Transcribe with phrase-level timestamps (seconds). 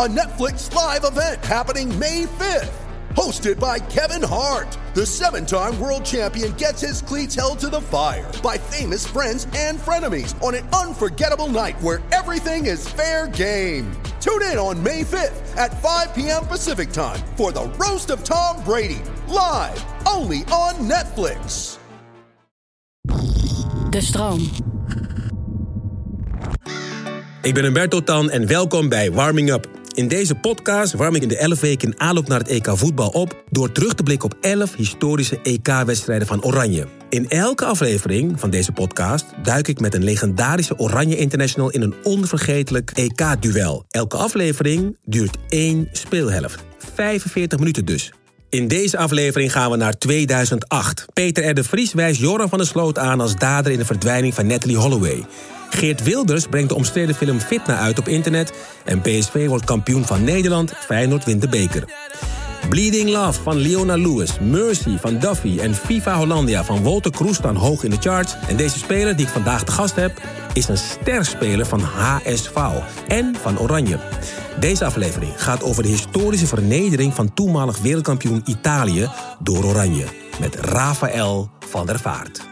[0.00, 2.72] a Netflix live event happening May 5th.
[3.10, 7.82] Hosted by Kevin Hart, the seven time world champion gets his cleats held to the
[7.82, 13.92] fire by famous friends and frenemies on an unforgettable night where everything is fair game.
[14.22, 16.46] Tune in on May 5th at 5 p.m.
[16.46, 21.76] Pacific time for the Roast of Tom Brady, live only on Netflix.
[23.90, 24.48] De stroom.
[27.42, 29.79] Ik ben Humberto Tan en welkom bij Warming Up.
[30.00, 33.08] In deze podcast warm ik in de 11 weken in aanloop naar het EK voetbal
[33.08, 33.42] op...
[33.50, 36.86] door terug te blikken op 11 historische EK-wedstrijden van Oranje.
[37.08, 41.70] In elke aflevering van deze podcast duik ik met een legendarische Oranje International...
[41.70, 43.84] in een onvergetelijk EK-duel.
[43.90, 46.64] Elke aflevering duurt één speelhelft.
[46.94, 48.12] 45 minuten dus.
[48.48, 51.04] In deze aflevering gaan we naar 2008.
[51.12, 51.54] Peter R.
[51.54, 54.76] de Vries wijst Joran van der Sloot aan als dader in de verdwijning van Natalie
[54.76, 55.24] Holloway.
[55.80, 58.52] Geert Wilders brengt de omstreden film Fitna uit op internet.
[58.84, 60.72] En PSV wordt kampioen van Nederland.
[60.78, 61.84] Feyenoord wint de beker.
[62.68, 67.56] Bleeding Love van Leona Lewis, Mercy van Duffy en FIFA Hollandia van Walter Kroes staan
[67.56, 68.34] hoog in de charts.
[68.48, 70.20] En deze speler die ik vandaag te gast heb,
[70.52, 72.56] is een sterspeler van HSV
[73.06, 73.98] en van Oranje.
[74.58, 79.08] Deze aflevering gaat over de historische vernedering van toenmalig wereldkampioen Italië
[79.38, 80.04] door Oranje.
[80.40, 82.48] Met Rafael van der Vaart.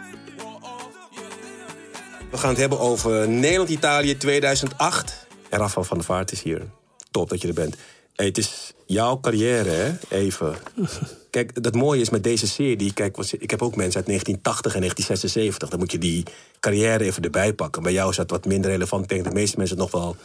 [2.31, 5.27] We gaan het hebben over Nederland-Italië 2008.
[5.49, 6.63] En Rafael van der Vaart is hier.
[7.11, 7.77] Top dat je er bent.
[8.15, 9.93] Hey, het is jouw carrière, hè?
[10.09, 10.55] Even.
[11.31, 12.93] Kijk, dat mooie is met deze serie.
[12.93, 15.69] Kijk, ik heb ook mensen uit 1980 en 1976.
[15.69, 16.25] Dan moet je die
[16.61, 17.83] carrière even erbij pakken.
[17.83, 19.03] Bij jou is dat wat minder relevant.
[19.03, 20.17] Ik denk dat de meeste mensen nog wel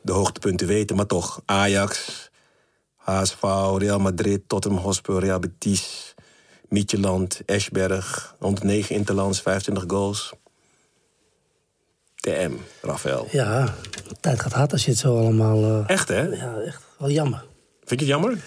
[0.00, 0.96] de hoogtepunten weten.
[0.96, 2.28] Maar toch, Ajax,
[2.96, 3.42] HSV,
[3.76, 6.14] Real Madrid, Tottenham Hotspur, Real Betis,
[6.68, 10.32] Mietjeland, Eschberg, 109 interlands, 25 goals.
[12.28, 12.52] TM,
[12.82, 13.28] Rafael.
[13.30, 15.62] Ja, de tijd gaat hard als je het zo allemaal...
[15.64, 16.22] eh, Echt, hè?
[16.22, 17.44] ja, echt wel jammer.
[17.84, 18.38] Vind je het jammer?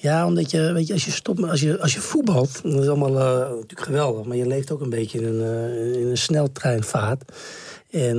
[0.00, 2.88] Ja, omdat je, weet je, als je stopt, als je, als je voetbalt, dat is
[2.88, 6.16] allemaal eh, natuurlijk geweldig, maar je leeft ook een beetje in een, eh, in een
[6.16, 7.32] sneltreinvaart.
[7.90, 8.18] En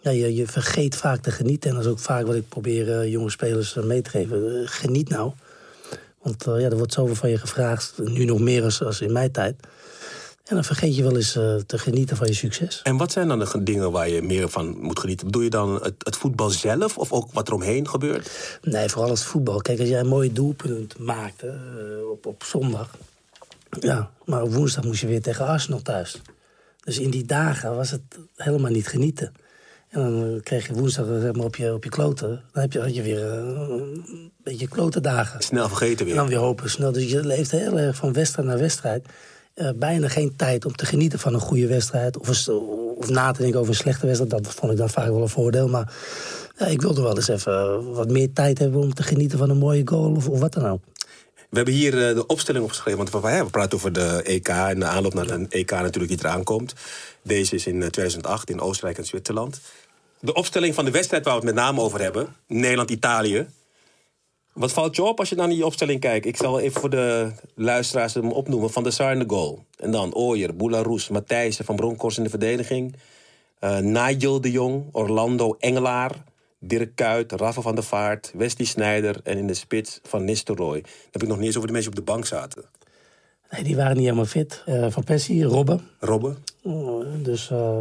[0.00, 1.70] ja, je, je vergeet vaak te genieten.
[1.70, 4.68] En dat is ook vaak wat ik probeer jonge spelers mee te geven.
[4.68, 5.32] Geniet nou.
[6.22, 9.30] Want ja, er wordt zoveel van je gevraagd, nu nog meer als, als in mijn
[9.32, 9.54] tijd.
[10.52, 12.80] En dan vergeet je wel eens eh, te genieten van je succes.
[12.82, 15.26] En wat zijn dan de ge- dingen waar je meer van moet genieten?
[15.26, 18.58] Bedoel je dan het, het voetbal zelf of ook wat er omheen gebeurt?
[18.62, 19.60] Nee, vooral het voetbal.
[19.60, 22.90] Kijk, als jij een mooie doelpunt maakte eh, op, op zondag.
[23.80, 26.20] Ja, maar op woensdag moest je weer tegen Arsenal thuis.
[26.84, 28.02] Dus in die dagen was het
[28.36, 29.32] helemaal niet genieten.
[29.88, 32.42] En dan eh, kreeg je woensdag zeg maar, op, je, op je kloten.
[32.52, 35.42] Dan heb je, had je weer een beetje klotendagen.
[35.42, 36.14] Snel vergeten En weer.
[36.14, 36.92] dan weer hopen snel.
[36.92, 39.06] Dus je leeft heel erg van wedstrijd naar wedstrijd.
[39.54, 42.18] Eh, bijna geen tijd om te genieten van een goede wedstrijd.
[42.18, 42.48] Of,
[42.96, 44.30] of na te denken over een slechte wedstrijd.
[44.30, 45.68] Dat vond ik dan vaak wel een voordeel.
[45.68, 45.92] Maar
[46.58, 49.58] ja, ik wilde wel eens even wat meer tijd hebben om te genieten van een
[49.58, 50.14] mooie goal.
[50.14, 50.80] Of, of wat dan ook.
[51.52, 52.98] We hebben hier eh, de opstelling opgeschreven.
[52.98, 56.44] Want we, praten over de EK en de aanloop naar een EK natuurlijk die eraan
[56.44, 56.74] komt.
[57.22, 59.60] Deze is in eh, 2008 in Oostenrijk en Zwitserland.
[60.20, 62.36] De opstelling van de wedstrijd waar we het met name over hebben.
[62.46, 63.46] Nederland-Italië.
[64.52, 66.26] Wat valt je op als je naar die opstelling kijkt?
[66.26, 68.70] Ik zal even voor de luisteraars hem opnoemen.
[68.70, 69.64] Van der Sar in de goal.
[69.76, 72.96] En dan Ooyer, Boularoes, Matthijssen, Van Bronckhorst in de verdediging.
[73.58, 76.24] Eh, Nigel de Jong, Orlando Engelaar,
[76.58, 80.80] Dirk Kuyt, Rafa van der Vaart, Wesley Snijder en in de spits Van Nistelrooy.
[80.80, 82.64] Dan heb ik nog niet eens over de mensen die op de bank zaten.
[83.50, 84.62] Nee, die waren niet helemaal fit.
[84.66, 85.80] Eh, van Persie, Robben.
[85.98, 87.78] Robben, Oh, Dus eh,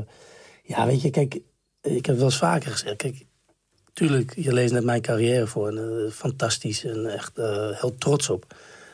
[0.64, 1.34] ja, weet je, kijk,
[1.82, 2.96] ik heb het wel eens vaker gezegd.
[2.96, 3.26] Kijk,
[3.94, 5.68] tuurlijk, je leest net mijn carrière voor.
[5.68, 8.46] En, eh, fantastisch en echt eh, heel trots op.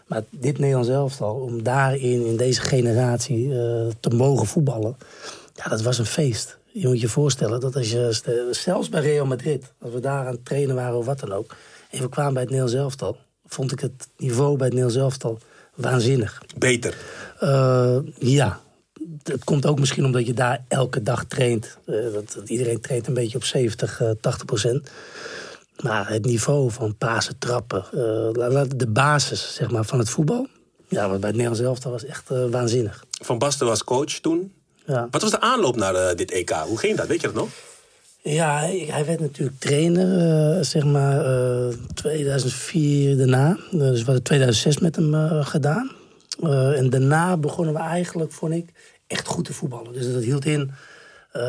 [0.07, 4.97] Maar dit Nederlands elftal, om daarin, in deze generatie, eh, te mogen voetballen.
[5.53, 6.57] Ja, dat was een feest.
[6.71, 10.31] Je moet je voorstellen dat als je, zelfs bij Real Madrid, als we daar aan
[10.31, 11.55] het trainen waren of wat dan ook.
[11.89, 15.39] En we kwamen bij het Nederlands elftal, vond ik het niveau bij het Nederlands elftal
[15.75, 16.41] waanzinnig.
[16.57, 16.97] beter.
[18.19, 18.59] Ja,
[19.23, 21.77] het komt ook misschien omdat je daar elke dag traint.
[21.85, 24.89] Eh, dat, dat iedereen traint een beetje op 70, eh, 80 procent.
[25.83, 30.47] Maar het niveau van pasen, trappen, eh, de basis zeg maar, van het voetbal...
[30.89, 33.05] Ja, want bij het Nederlands elftal was echt eh, waanzinnig.
[33.21, 34.53] Van Basten was coach toen.
[34.85, 35.07] Ja.
[35.11, 36.49] Wat was de aanloop naar dit EK?
[36.49, 37.07] Hoe ging dat?
[37.07, 37.49] Weet je dat nog?
[38.21, 40.19] Ja, hij, hij werd natuurlijk trainer,
[40.57, 43.57] eh, zeg maar, eh 2004 daarna.
[43.71, 45.91] Dus we hadden 2006 met hem gedaan.
[46.75, 48.69] En daarna begonnen we eigenlijk, vond ik,
[49.07, 49.93] echt goed te voetballen.
[49.93, 50.71] Dus dat hield in...
[51.31, 51.41] eh,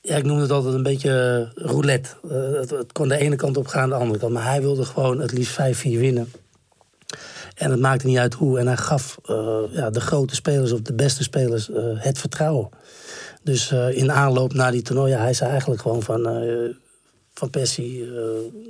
[0.00, 2.08] ja, ik noemde het altijd een beetje roulette.
[2.30, 4.32] Eh, het, het kon de ene kant op gaan, de andere kant.
[4.32, 6.32] Maar hij wilde gewoon het liefst 5-4 winnen.
[7.56, 8.58] En het maakte niet uit hoe.
[8.58, 12.68] En hij gaf eh, ja, de grote spelers of de beste spelers eh, het vertrouwen.
[13.42, 16.28] Dus eh, in aanloop naar die toernooi, hij zei eigenlijk gewoon van...
[16.28, 16.74] eh,
[17.34, 18.20] van Persie, eh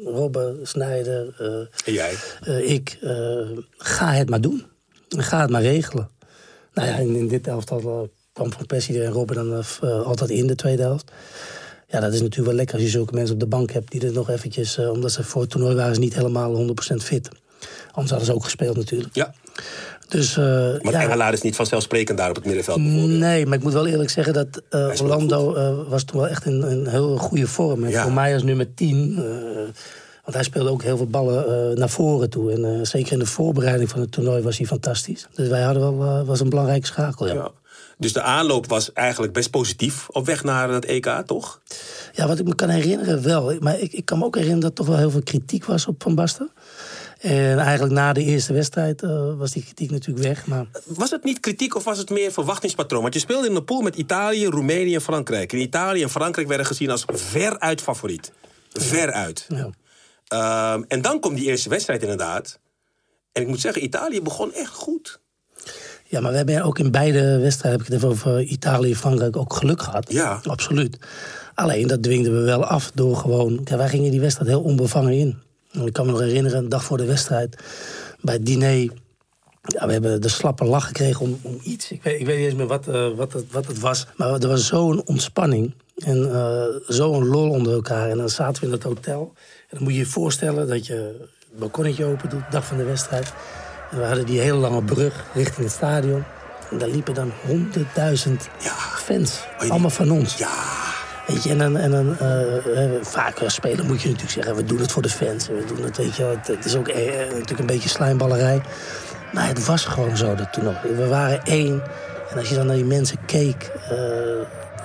[0.05, 1.47] Robben, Snijder, eh,
[1.85, 2.15] En jij?
[2.43, 3.39] eh, ik, eh,
[3.77, 4.65] ga het maar doen.
[5.09, 6.09] Ga het maar regelen.
[6.77, 10.31] Nou ja, in, in dit elftal eh, kwam Van Persie en Robben dan eh, altijd
[10.31, 11.11] in de tweede helft.
[11.89, 13.91] Ja, dat is natuurlijk wel lekker als je zulke mensen op de bank hebt...
[13.91, 15.95] die er nog eventjes, eh, omdat ze voor het toernooi waren...
[15.95, 17.29] ze niet helemaal 100% fit.
[17.87, 19.15] Anders hadden ze ook gespeeld natuurlijk.
[19.15, 19.35] Ja.
[20.09, 20.45] Dus, eh,
[20.83, 23.19] Maar ja, Engelaar is niet vanzelfsprekend daar op het middenveld bijvoorbeeld.
[23.19, 26.29] Nee, maar ik moet wel eerlijk zeggen dat eh, speelt Orlando eh, was toen wel
[26.29, 27.85] echt in een heel goede vorm.
[27.85, 28.03] En Ja.
[28.03, 29.25] voor mij als nummer 10, eh,
[30.27, 32.53] want hij speelde ook heel veel ballen eh, naar voren toe.
[32.53, 35.27] En eh, zeker in de voorbereiding van het toernooi was hij fantastisch.
[35.35, 37.35] Dus wij hadden wel, eh, was een belangrijke schakel, ja.
[37.35, 37.51] Ja.
[37.99, 41.61] Dus de aanloop was eigenlijk best positief op weg naar het EK, toch?
[42.13, 43.57] Ja, wat ik me kan herinneren wel.
[43.61, 45.87] Maar ik, ik kan me ook herinneren dat er toch wel heel veel kritiek was
[45.87, 46.51] op Van Basten.
[47.21, 49.01] En eigenlijk na de eerste wedstrijd
[49.39, 50.47] was die kritiek natuurlijk weg.
[50.47, 53.03] Maar Was het niet kritiek of was het meer verwachtingspatroon?
[53.03, 55.53] Want je speelde in een pool met Italië, Roemenië en Frankrijk.
[55.53, 58.33] En Italië en Frankrijk werden gezien als veruit favoriet.
[58.73, 59.47] Veruit.
[59.49, 59.71] ja.
[60.27, 62.59] Ehm, en dan komt die eerste wedstrijd inderdaad.
[63.33, 65.21] En ik moet zeggen, Italië begon echt goed.
[66.09, 68.97] Ja, maar we hebben ook in beide wedstrijden, heb ik het even over Italië en
[68.97, 70.13] Frankrijk, ook geluk gehad.
[70.13, 70.41] Ja.
[70.43, 70.99] Absoluut.
[71.55, 73.61] Alleen, dat dwingden we wel af door gewoon...
[73.65, 75.39] Ja, wij gingen die wedstrijd heel onbevangen in.
[75.73, 77.57] En ik kan me nog herinneren, een dag voor de wedstrijd,
[78.21, 78.91] bij het diner...
[79.67, 81.91] Ja, we hebben de slappe lach gekregen om, om iets.
[81.91, 84.07] Ik weet, ik weet niet eens meer wat, eh, wat, het, wat het was.
[84.17, 88.11] Maar er was zo'n ontspanning en eh, zo'n lol onder elkaar.
[88.11, 89.33] En dan zaten we in het hotel.
[89.69, 90.93] En dan moet je je voorstellen dat je
[91.51, 93.33] het balkonnetje open doet, dag van de wedstrijd.
[93.91, 96.25] En we hadden die hele lange brug richting het stadion.
[96.71, 98.49] En daar liepen dan honderdduizend
[98.97, 99.41] fans.
[99.61, 100.37] die- Allemaal van ons.
[100.37, 100.51] Ja,
[101.27, 104.55] Weet je, en dan, en dan eh, vaak als speler moet je natuurlijk zeggen...
[104.57, 105.47] we doen het voor de fans.
[105.49, 108.61] We doen het, weet je, het, het is ook eh, natuurlijk een beetje slijmballerij.
[109.33, 110.83] Maar het was gewoon zo dat toen nog.
[110.83, 111.83] We waren één.
[112.31, 113.71] En als je dan naar die mensen keek...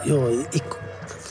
[0.03, 0.63] joh, ik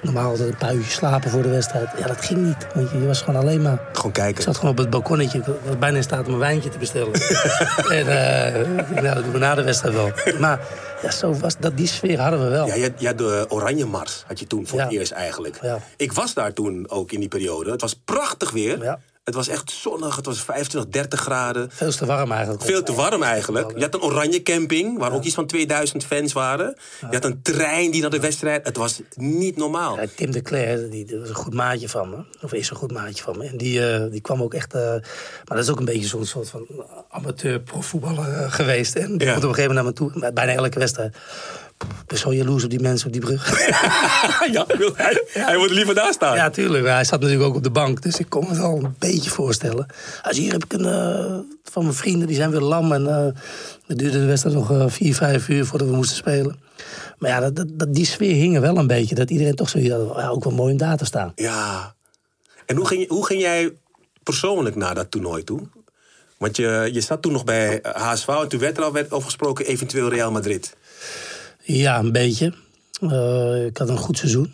[0.02, 1.88] normaal altijd een paar uurtjes slapen voor de wedstrijd.
[1.98, 2.66] Ja, dat ging niet.
[2.74, 3.78] Want je, was gewoon alleen maar...
[3.92, 4.42] gewoon Ik kijken.
[4.42, 5.38] zat gewoon op het balkonnetje.
[5.38, 7.12] Ik was bijna in staat om een wijntje te bestellen.
[7.98, 8.06] en ik
[8.76, 10.10] dacht, nou, dat doen we na de wedstrijd wel.
[10.38, 10.60] Maar
[11.02, 12.66] ja, zo was, dat, die sfeer hadden we wel.
[12.66, 15.58] Ja, had de Oranje Mars had je toen voor het eerst eigenlijk.
[15.62, 15.78] Ja.
[15.96, 17.70] Ik was daar toen ook in die periode.
[17.70, 18.82] Het was prachtig weer.
[18.82, 18.98] Ja.
[19.24, 20.16] Het was echt zonnig.
[20.16, 21.68] Het was 25, 30 graden.
[21.72, 22.62] Veel te warm eigenlijk.
[22.64, 23.72] Veel te warm eigenlijk.
[23.76, 26.76] Je had een oranje camping, waar ook iets van 2000 fans waren.
[27.00, 28.66] Je had een trein die naar de wedstrijd...
[28.66, 30.00] Het was niet normaal.
[30.00, 32.16] Ja, Tim de Cler, die, die was een goed maatje van me.
[32.42, 33.44] Of is een goed maatje van me.
[33.44, 34.74] En die, eh, die kwam ook echt...
[34.74, 35.02] eh, maar
[35.44, 36.66] dat is ook een beetje zo'n soort van
[37.08, 38.94] amateur profvoetballer eh, geweest.
[38.96, 39.32] En die Ja.
[39.32, 40.20] komt op een gegeven moment naar me toe.
[40.20, 41.16] bij- Bijna elke wedstrijd.
[41.82, 43.48] Ik ben zo jaloers op die mensen op die brug.
[44.52, 46.36] ja, hij, hij wilde liever daar staan.
[46.36, 46.86] Ja, tuurlijk.
[46.86, 48.02] Hij zat natuurlijk ook op de bank.
[48.02, 49.86] Dus ik kon me wel een beetje voorstellen.
[50.22, 52.92] Als hier heb ik een eh, van mijn vrienden, die zijn weer lam.
[52.92, 53.34] En
[53.86, 56.60] het duurde de wedstrijd nog eh, vier, vijf uur voordat we moesten spelen.
[57.18, 59.14] Maar ja, dat, dat, die sfeer hing er wel een beetje.
[59.14, 59.82] Dat iedereen toch had.
[59.82, 59.96] Ja,
[60.28, 61.32] ook wel mooi om daar te staan.
[61.34, 61.94] Ja.
[62.66, 63.72] En hoe ging, hoe ging jij
[64.22, 65.60] persoonlijk naar dat toernooi toe?
[66.38, 69.24] Want je, je zat toen nog bij HSV en toen werd er al werd over
[69.24, 70.76] gesproken eventueel Real Madrid.
[71.72, 72.52] Ja, een beetje.
[73.00, 74.52] Eh, ik had een goed seizoen.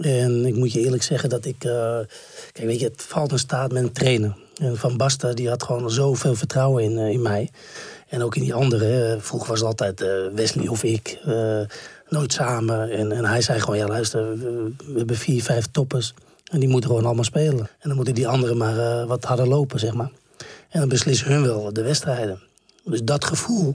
[0.00, 1.64] En ik moet je eerlijk zeggen dat ik...
[1.64, 1.98] eh,
[2.52, 4.36] kijk, weet je, het valt in staat met een trainer.
[4.56, 7.50] En Van Basten die had gewoon zoveel vertrouwen in, eh, in mij.
[8.08, 9.22] En ook in die anderen.
[9.22, 11.18] Vroeger was het altijd Wesley of ik.
[12.08, 12.90] nooit samen.
[12.90, 16.14] En, en hij zei gewoon, ja luister, we, hebben vier, vijf toppers.
[16.50, 17.58] En die moeten gewoon allemaal spelen.
[17.58, 20.10] En dan moeten die anderen maar wat harder lopen, zeg maar.
[20.68, 22.40] En dan beslissen hun wel de wedstrijden.
[22.84, 23.74] Dus dat gevoel,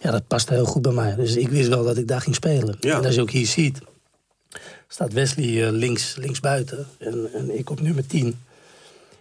[0.00, 1.14] ja, dat past heel goed bij mij.
[1.14, 2.76] Dus ik wist wel dat ik daar ging spelen.
[2.80, 2.98] Ja.
[2.98, 3.78] En als je ook hier ziet,
[4.88, 8.38] staat Wesley eh, links, links buiten en, en ik op nummer 10.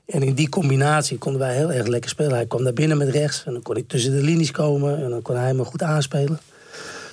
[0.05, 2.33] En in die combinatie konden wij heel erg lekker spelen.
[2.33, 5.09] Hij kwam naar binnen met rechts en dan kon ik tussen de linies komen en
[5.09, 6.39] dan kon hij me goed aanspelen.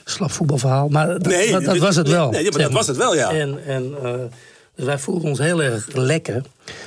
[0.04, 2.30] Slap voetbalverhaal, maar dat, Nee, dat, was het wel.
[2.30, 3.30] nee, maar dat was het wel, ja.
[3.30, 4.12] En, en, eh,
[4.74, 6.42] dus wij voelden ons heel erg lekker.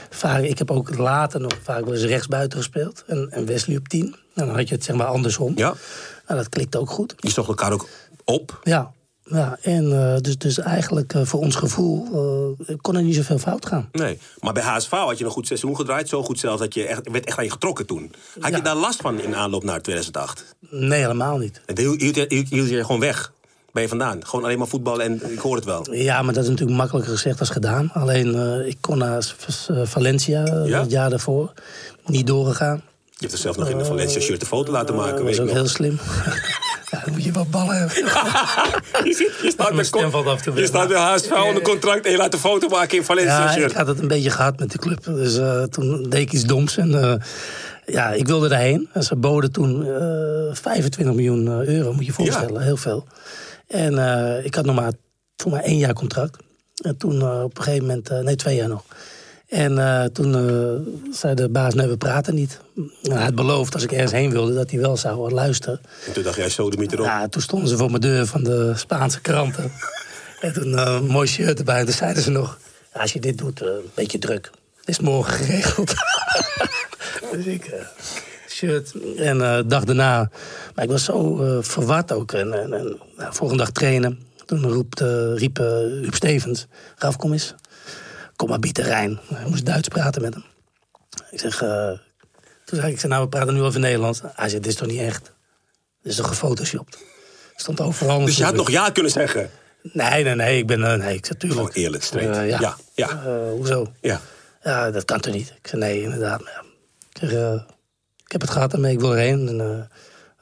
[0.10, 3.88] Vaak, ik heb ook later nog vaak wel eens rechtsbuiten gespeeld en, en Wesley op
[3.88, 4.16] 10.
[4.34, 5.54] En dan had je het zeg maar andersom.
[5.56, 5.74] Ja.
[6.34, 7.14] Nou, dat klikt ook goed.
[7.18, 7.88] Die zochten elkaar ook
[8.24, 8.60] op.
[8.64, 12.08] Ja, Ja, en uh, dus, dus eigenlijk uh, voor ons gevoel
[12.68, 13.90] uh, kon er niet zoveel fout gaan.
[13.92, 16.10] Nee, maar bij HSV had je een goed seizoen gedraaid.
[16.10, 18.12] Zo goed zelfs dat je echt, werd echt aan je getrokken toen.
[18.40, 18.58] Had ja.
[18.58, 20.56] je daar last van in aanloop naar 2008?
[20.70, 21.62] Nee, helemaal niet.
[21.66, 23.34] En hield, hield, hield, hield je gewoon weg?
[23.72, 24.26] Ben je vandaan?
[24.26, 25.94] Gewoon alleen maar voetballen en ik hoor het wel.
[25.94, 27.92] Ja, maar dat is natuurlijk makkelijker gezegd als gedaan.
[27.94, 29.36] Alleen uh, ik kon naar
[29.84, 30.82] Valencia ja?
[30.82, 31.54] het jaar daarvoor.
[32.06, 32.84] Niet doorgegaan.
[33.24, 35.18] Je hebt er zelf nog in de Valencia shirt een foto laten maken.
[35.18, 36.00] Dat is ook heel slim.
[36.92, 37.96] ja, dan moet je wat ballen hebben.
[39.10, 39.90] je, zit, je staat met
[40.56, 43.60] je staat bij HSV onder contract en je laat een foto maken in Valencia shirt.
[43.60, 45.04] Ja, ik had het een beetje gehad met de club.
[45.04, 46.92] Dus uh, toen deed ik iets doms en...
[46.92, 47.14] Uh,
[47.86, 48.90] ja, ik wilde daarheen.
[48.94, 52.54] En ze boden toen uh, 25 miljoen euro, moet je je voorstellen.
[52.54, 52.60] Ja.
[52.60, 53.08] Heel veel.
[53.68, 53.94] En
[54.44, 54.92] ik had nog maar
[55.36, 56.38] voor mij één jaar contract.
[56.82, 58.84] En toen op een gegeven moment, nee, twee jaar nog.
[59.54, 60.32] En uh, toen
[61.12, 62.60] zei de baas, nee, we praten niet.
[63.02, 65.82] hij had beloofd, als ik ergens heen wilde, dat hij wel zou luisteren.
[66.08, 67.10] En toen dacht jij, zo de meter erop.
[67.10, 69.72] Ja, toen stonden ze voor mijn deur van de Spaanse kranten.
[70.42, 71.80] en toen een mooi shirt erbij.
[71.80, 72.60] En toen zeiden ze nog,
[72.92, 74.52] als je dit doet, een beetje druk.
[74.80, 75.94] Het is morgen geregeld.
[77.32, 77.74] dus ik
[78.54, 78.94] shirt.
[79.18, 80.30] En de uh, dag daarna.
[80.76, 82.32] Maar ik was zo uh, verward ook.
[82.32, 84.20] En, en, en nou, volgende dag trainen.
[84.46, 87.56] Toen roept, uh, riep Huub Stevens: Raf, kom eens.
[88.36, 89.12] Kom maar bieden Rijn.
[89.30, 90.44] Ik moest Duits praten met hem.
[91.32, 91.58] Ik zeg.
[92.66, 94.22] toen zei ik: Nou, we praten nu over Nederlands.
[94.24, 95.32] Hij zei: Dit is toch niet echt?
[96.02, 96.98] Dit is toch gefotoshopt?
[97.56, 98.26] Stond overal.
[98.26, 99.50] Dus je had nog ja kunnen zeggen?
[99.82, 100.58] Nee, nee, nee.
[100.58, 100.80] Ik ben.
[100.80, 101.62] nee, ik zeg tuurlijk.
[101.62, 102.36] Gewoon eerlijk, straight.
[102.36, 102.60] ja.
[102.60, 103.24] ja, ja.
[103.50, 103.92] hoezo?
[104.02, 104.22] Ja.
[104.64, 105.54] Ja, dat kan toch niet?
[105.62, 106.42] Ik zei: Nee, inderdaad.
[106.42, 107.32] Ik zeg,
[108.26, 109.48] ik heb het gehad ermee, ik wil erheen.
[109.48, 109.84] En, uh,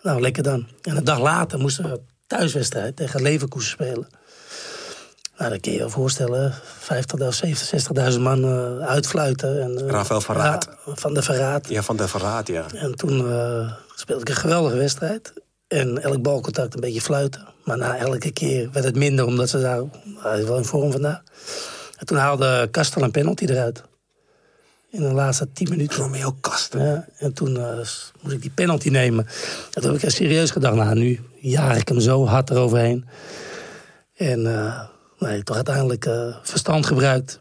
[0.03, 0.67] nou, lekker dan.
[0.81, 4.07] En een dag later moesten we thuiswedstrijd tegen Leverkusen spelen.
[5.41, 6.53] Nou, dat kun je je voorstellen.
[6.53, 9.61] 50.000, 60.000 man uh, uitfluiten.
[9.61, 10.69] En, uh, Rafael Verraad.
[10.85, 11.69] Ja, van de Verraad.
[11.69, 12.65] Ja, van de Verraad, ja.
[12.73, 13.17] En toen
[13.95, 15.33] speelde ik een geweldige wedstrijd.
[15.67, 17.47] En elk balcontact een beetje fluiten.
[17.63, 19.81] Maar na elke keer werd het minder, omdat ze daar...
[20.17, 21.21] Hij is wel in vorm vandaag.
[21.97, 23.83] En toen haalde Kastel een penalty eruit
[24.91, 25.97] in de laatste tien minuten.
[25.97, 26.85] Romeo Kasten.
[26.85, 27.75] Ja, en toen uh,
[28.21, 29.25] moest ik die penalty nemen.
[29.73, 33.05] En toen heb ik echt serieus gedacht, nou nu jaag ik hem zo hard eroverheen.
[34.15, 34.81] En uh,
[35.29, 37.37] nee, toch uiteindelijk uh, verstand gebruikt.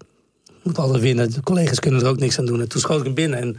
[0.63, 2.61] Moet altijd winnen, de collega's kunnen er ook niks aan doen.
[2.61, 3.57] En toen schoot ik hem binnen en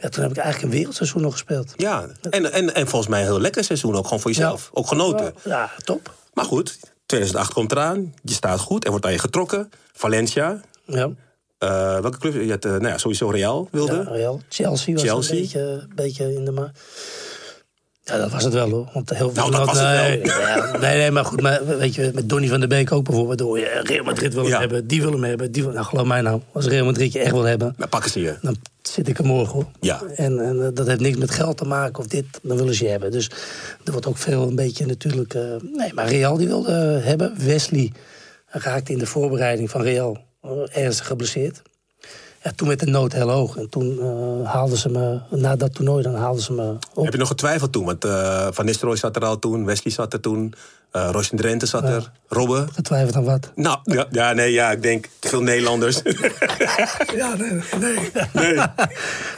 [0.00, 1.72] ja, toen heb ik eigenlijk een wereldseizoen nog gespeeld.
[1.76, 4.62] Ja, en, en, en volgens mij een heel lekker seizoen ook, gewoon voor jezelf.
[4.62, 4.68] Ja.
[4.72, 5.34] Ook genoten.
[5.44, 6.14] Ja, top.
[6.34, 9.70] Maar goed, 2008 komt eraan, je staat goed, er wordt aan je getrokken.
[9.92, 10.60] Valencia.
[10.84, 11.10] Ja.
[11.62, 12.34] Uh, welke club?
[12.34, 13.96] Je had, uh, nou ja, sowieso Real wilde.
[13.96, 14.40] Ja, Real.
[14.48, 15.34] Chelsea was Chelsea.
[15.34, 16.70] een beetje, beetje in de mar.
[18.10, 18.90] Ja, dat was het wel hoor.
[18.92, 20.40] Want heel nou, dat was nee, het wel.
[20.40, 21.40] Ja, nee, nee, maar goed.
[21.40, 23.38] Maar, weet je, met Donny van der Beek ook bijvoorbeeld.
[23.38, 24.58] Door, je Real Madrid wil hem ja.
[24.58, 25.52] hebben, die wil hem hebben.
[25.52, 26.40] Die wil, nou, geloof mij nou.
[26.52, 27.74] Als Real Madrid je echt wil hebben.
[27.76, 28.36] Dan pakken ze je.
[28.42, 29.66] Dan zit ik er morgen hoor.
[29.80, 30.02] Ja.
[30.14, 32.24] En, en uh, dat heeft niks met geld te maken of dit.
[32.42, 33.10] Dan willen ze je hebben.
[33.10, 33.30] Dus
[33.84, 35.34] er wordt ook veel een beetje natuurlijk...
[35.34, 35.42] Uh,
[35.76, 37.34] nee, maar Real die wilde hebben.
[37.38, 37.92] Wesley
[38.46, 40.18] raakte in de voorbereiding van Real
[40.72, 41.62] ernstig geblesseerd.
[42.42, 43.56] Ja, toen werd de nood heel hoog.
[43.56, 47.04] En toen uh, haalden ze me, na dat toernooi, dan haalden ze me op.
[47.04, 47.84] Heb je nog getwijfeld toen?
[47.84, 50.54] Want uh, Van Nistelrooy zat er al toen, Wesley zat er toen,
[50.92, 52.12] uh, Rosjen Drenthe zat er, ja.
[52.28, 52.72] Robben.
[52.72, 53.50] Getwijfeld aan wat?
[53.54, 56.00] Nou, ja, ja, nee, ja, ik denk veel Nederlanders.
[57.20, 58.10] ja, nee, nee.
[58.32, 58.58] Nee,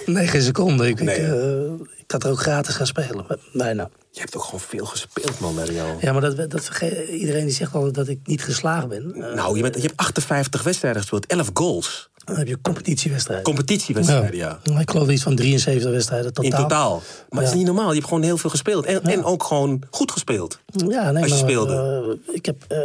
[0.07, 0.89] nee geen seconde.
[0.89, 1.17] Ik, nee.
[1.17, 3.89] ik, ik had er ook gratis gaan spelen, bijna.
[4.11, 5.97] Je hebt ook gewoon veel gespeeld, man, Real.
[6.01, 6.71] Ja, maar dat, dat
[7.11, 9.13] iedereen die zegt altijd dat ik niet geslaagd ben.
[9.35, 12.11] Nou, je, bent, je hebt 58 wedstrijden gespeeld, 11 goals.
[12.25, 13.45] Dan heb je competitiewedstrijden.
[13.45, 14.59] Competitiewedstrijden, ja.
[14.63, 14.81] ja.
[14.81, 16.51] Ik geloof iets van 73 wedstrijden totaal.
[16.51, 16.95] In totaal.
[16.95, 17.39] Maar ja.
[17.39, 17.89] het is niet normaal.
[17.89, 18.87] Je hebt gewoon heel veel gespeeld.
[18.87, 19.11] En, ja.
[19.11, 20.59] en ook gewoon goed gespeeld.
[20.67, 22.19] Ja, nee, als je maar, speelde.
[22.29, 22.79] Uh, ik, heb, uh,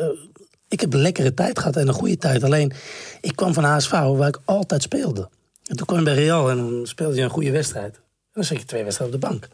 [0.67, 2.43] ik heb een lekkere tijd gehad en een goede tijd.
[2.43, 2.73] Alleen,
[3.21, 5.29] ik kwam van HSV waar ik altijd speelde.
[5.65, 7.95] En toen kwam ik bij Real en dan speelde je een goede wedstrijd.
[7.95, 9.47] En dan zat je twee wedstrijden op de bank.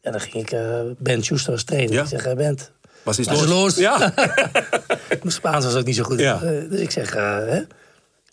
[0.00, 2.00] En dan ging ik, uh, Ben Schuster als trainer.
[2.00, 2.70] Ik zeg, Bent,
[3.02, 3.46] was iets los?
[3.46, 3.76] los?
[3.76, 3.98] Ja.
[5.08, 6.18] Mijn Spaans was ook niet zo goed.
[6.18, 6.38] Ja.
[6.68, 7.62] dus ik zeg, hè?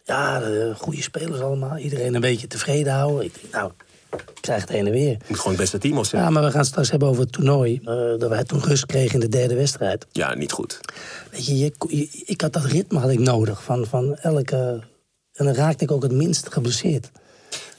[0.09, 0.41] Ja,
[0.77, 1.77] goede spelers allemaal.
[1.77, 3.25] Iedereen een beetje tevreden houden.
[3.25, 3.71] Ik denk, nou,
[4.11, 5.09] ik krijg het heen en weer.
[5.09, 6.23] Je moet gewoon het beste team zijn.
[6.23, 7.79] Ja, maar we gaan het straks hebben over het toernooi.
[7.83, 7.87] Uh,
[8.19, 10.07] dat wij toen rust kregen in de derde wedstrijd.
[10.11, 10.79] Ja, niet goed.
[11.31, 13.63] Weet je, je, je, ik had dat ritme had ik nodig.
[13.63, 14.83] Van, van elke...
[15.33, 17.11] En dan raakte ik ook het minst geblesseerd.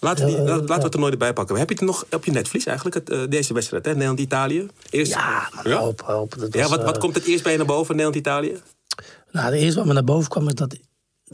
[0.01, 1.57] Laten we, die, laten we het toernooi erbij pakken.
[1.57, 3.85] Heb je het nog op je netvlies eigenlijk, het, uh, deze wedstrijd?
[3.85, 3.91] hè?
[3.91, 4.67] Nederland-Italië?
[4.91, 5.13] Eerst...
[5.13, 5.79] Ja, maar ja?
[5.79, 8.57] Hoop, hoop, dat ja, wat, wat komt het eerst bij je naar boven, Nederland-Italië?
[9.31, 10.77] Nou, het eerste wat me naar boven kwam is dat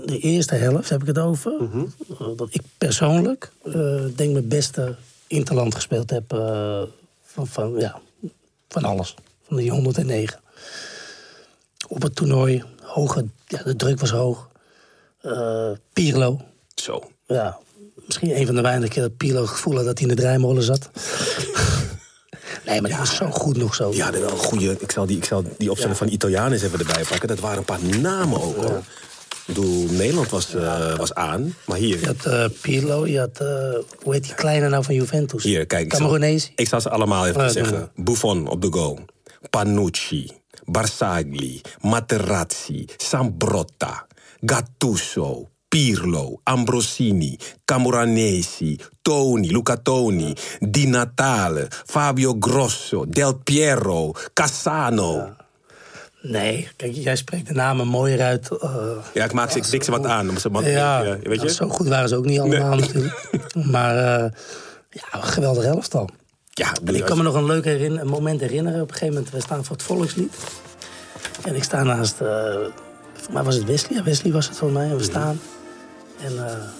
[0.05, 1.53] de eerste helft, heb ik het over.
[1.53, 1.77] Mhm.
[1.77, 2.37] Mm -hmm.
[2.37, 6.33] Dat ik persoonlijk, uh, denk mijn beste interland gespeeld heb.
[6.33, 6.83] Uh,
[7.25, 8.01] van, van, ja,
[8.69, 9.15] van alles.
[9.47, 10.41] Van die 109.
[11.89, 14.49] Op het toernooi, hoge, ja, de druk was hoog.
[15.23, 16.41] Uh, Pirlo.
[16.75, 17.11] Zo.
[17.27, 17.59] Ja,
[18.07, 20.63] misschien een van de weinige keer dat Pirlo gevoel had dat hij in de draaimolen
[20.63, 20.91] zat.
[22.65, 23.93] Nee, maar die was zo goed nog zo.
[23.93, 24.77] Ja, dat wel een goede.
[24.79, 27.29] Ik zal die, ik zal die opstelling van de Italianen even erbij pakken.
[27.29, 28.83] Dat waren een paar namen ook hoor.
[29.47, 32.01] Ik bedoel, Nederland was, eh, was aan, maar hier.
[32.01, 33.47] Je had eh, Pirlo, je had, eh,
[34.03, 35.43] hoe heet die kleine nou van Juventus?
[35.43, 35.89] Hier, kijk.
[35.89, 36.51] Cameroonese.
[36.55, 37.91] Ik zal ze allemaal even zeggen.
[37.95, 38.99] Buffon op de goal.
[39.51, 40.31] Panucci.
[40.65, 41.61] Barzagli.
[41.81, 42.85] Materazzi.
[42.97, 44.07] Sambrotta.
[44.41, 45.49] Gattuso.
[45.69, 46.41] Pirlo.
[46.43, 47.39] Ambrosini.
[47.65, 48.79] Camoranesi.
[49.03, 49.51] Toni.
[49.51, 50.35] Luca Toni.
[50.59, 51.69] Di Natale.
[51.71, 53.05] Fabio Grosso.
[53.09, 54.13] Del Piero.
[54.33, 55.37] Cassano.
[56.21, 58.49] Nee, kijk, jij spreekt de namen mooier uit.
[58.59, 58.75] eh,
[59.15, 60.29] Ja, ik maak ze, ik ze wat aan.
[60.29, 61.51] om ze ja, ja, weet je?
[61.51, 63.29] zo goed waren ze ook niet allemaal natuurlijk.
[63.73, 64.31] Maar eh,
[64.91, 66.09] ja, geweldig elftal.
[66.51, 68.81] Ja, En ik kan me nog een leuk herin- een moment herinneren.
[68.81, 70.35] Op een gegeven moment, we staan voor het volkslied.
[71.45, 72.55] En ik sta naast, eh
[73.13, 73.97] voor mij was het Wesley.
[73.99, 74.89] Ja, Wesley was het voor mij.
[74.91, 75.41] En we staan.
[76.23, 76.33] En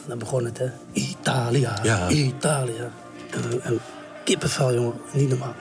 [0.07, 0.67] dan begon het, hè.
[0.93, 2.09] Italia, Ja.
[2.09, 2.91] Italia.
[3.31, 3.79] En, en
[4.25, 4.95] kippenvel, jongen.
[5.13, 5.55] Niet normaal.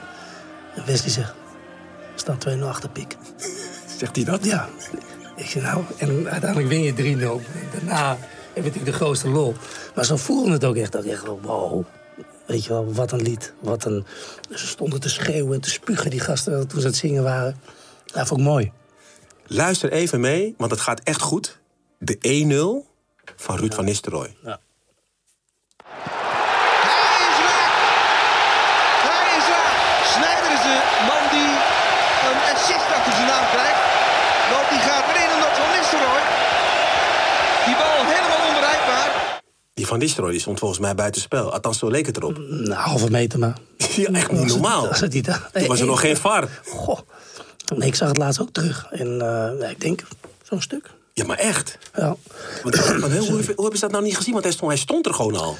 [0.74, 1.32] En Wesley zegt,
[2.14, 3.16] we staan 2-0 achter pik.
[3.96, 4.44] Zegt hij dat?
[4.44, 4.68] Ja.
[5.36, 7.18] Ik zeg nou, en uiteindelijk win je 3-0.
[7.72, 8.18] Daarna heb
[8.54, 9.54] je natuurlijk de grootste lol.
[9.94, 10.92] Maar zo voelde het ook echt.
[10.92, 11.84] Dat ik echt, wow.
[12.46, 13.52] Weet je wel, wat een lied.
[13.60, 14.06] Wat een...
[14.54, 17.60] Ze stonden te schreeuwen en te spugen, die gasten, toen ze aan het zingen waren.
[18.04, 18.72] Dat vond ik mooi.
[19.46, 21.58] Luister even mee, want het gaat echt goed.
[21.98, 22.88] De 1-0
[23.36, 24.36] van Ruud van Nistelrooy.
[24.42, 24.58] Ja.
[26.88, 27.70] Hij is weg!
[29.08, 29.70] Hij is weg!
[30.14, 30.76] Snijder is de
[31.08, 31.50] man die
[32.28, 33.82] een assist achter zijn naam krijgt.
[34.52, 36.24] Want die gaat erin omdat Van Nistelrooy.
[37.66, 39.10] Die bal helemaal onbereikbaar.
[39.76, 41.52] Die van Nistelrooy die stond volgens mij buitenspel.
[41.52, 42.38] Althans, zo leek het erop.
[42.48, 43.58] Nou, halve meter maar.
[43.96, 44.88] Ja, echt niet normaal.
[44.88, 46.48] Was het niet, was er nog geen VAR.
[46.64, 46.98] Goh.
[47.76, 48.86] Nee, ik zag het laatst ook terug.
[48.90, 49.20] En
[49.60, 50.02] eh, ik denk,
[50.42, 50.90] zo'n stuk.
[51.12, 51.78] Ja, maar echt.
[51.94, 52.16] Ja.
[52.62, 54.32] Want, want hoe, hoe, hebben ze dat nou niet gezien?
[54.32, 55.56] Want hij stond, hij stond er gewoon al.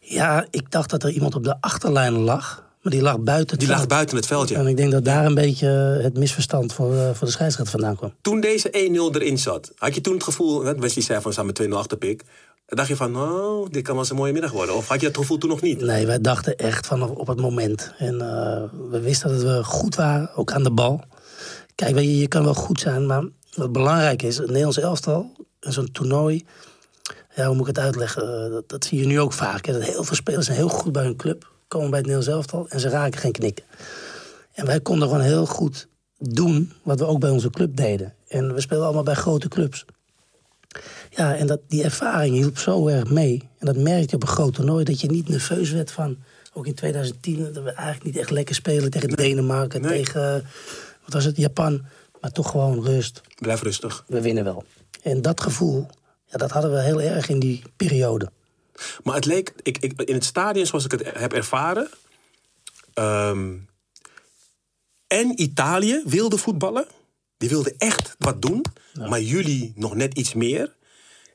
[0.00, 2.62] ja, ik dacht dat er iemand op de achterlijn lag.
[2.82, 5.24] Maar die lag buiten het Die lag buiten het veld, En ik denk dat daar
[5.24, 5.66] een beetje
[6.02, 8.14] het misverstand voor, eh, voor de scheidsrechter vandaan kwam.
[8.20, 10.62] Toen deze 1-0 erin zat, had je toen het gevoel...
[10.62, 11.96] Wesley zei van, we staan met 2-0
[12.66, 12.76] achterpik.
[12.76, 14.74] dacht je van, oh, dit kan wel eens een mooie middag worden.
[14.74, 15.80] Of had je dat gevoel toen nog niet?
[15.80, 17.92] Nee, wij dachten echt vanaf op het moment.
[17.98, 21.00] En eh, we wisten dat we goed waren, ook aan de bal.
[21.74, 24.36] Kijk, je, je kan wel goed zijn, maar wat belangrijk is...
[24.36, 26.44] het Nederlands elftal, en zo'n toernooi...
[27.36, 28.44] Ja, hoe moet ik het uitleggen?
[28.44, 29.66] Eh, dat, zie je nu ook vaak.
[29.66, 31.52] Dat heel veel spelers zijn heel goed bij hun club.
[31.68, 33.64] Komen bij het Nederlands elftal en ze raken geen knikken.
[34.52, 38.14] En wij konden gewoon heel goed doen wat we ook bij onze club deden.
[38.28, 39.84] En we speelden allemaal bij grote clubs.
[41.10, 43.48] Ja, en dat, die ervaring hielp zo erg mee.
[43.58, 44.84] En dat merkte je op een groot toernooi.
[44.84, 46.16] Dat je niet nerveus werd van...
[46.56, 49.80] Ook in 2010, dat we eigenlijk niet echt lekker spelen tegen Denemarken.
[49.80, 50.02] Nee.
[50.02, 50.46] Tegen,
[51.04, 51.84] wat was het, Japan.
[52.20, 53.20] Maar toch gewoon rust.
[53.38, 54.04] Blijf rustig.
[54.06, 54.64] We winnen wel.
[55.02, 55.86] En dat gevoel,
[56.24, 58.30] ja, dat hadden we heel erg in die periode.
[59.02, 61.88] Maar het leek, ik, ik, in het stadion zoals ik het heb ervaren.
[62.94, 63.52] ehm,
[65.06, 66.86] en Italië wilde voetballen.
[67.44, 68.64] Die wilde echt wat doen.
[69.08, 70.74] Maar jullie nog net iets meer.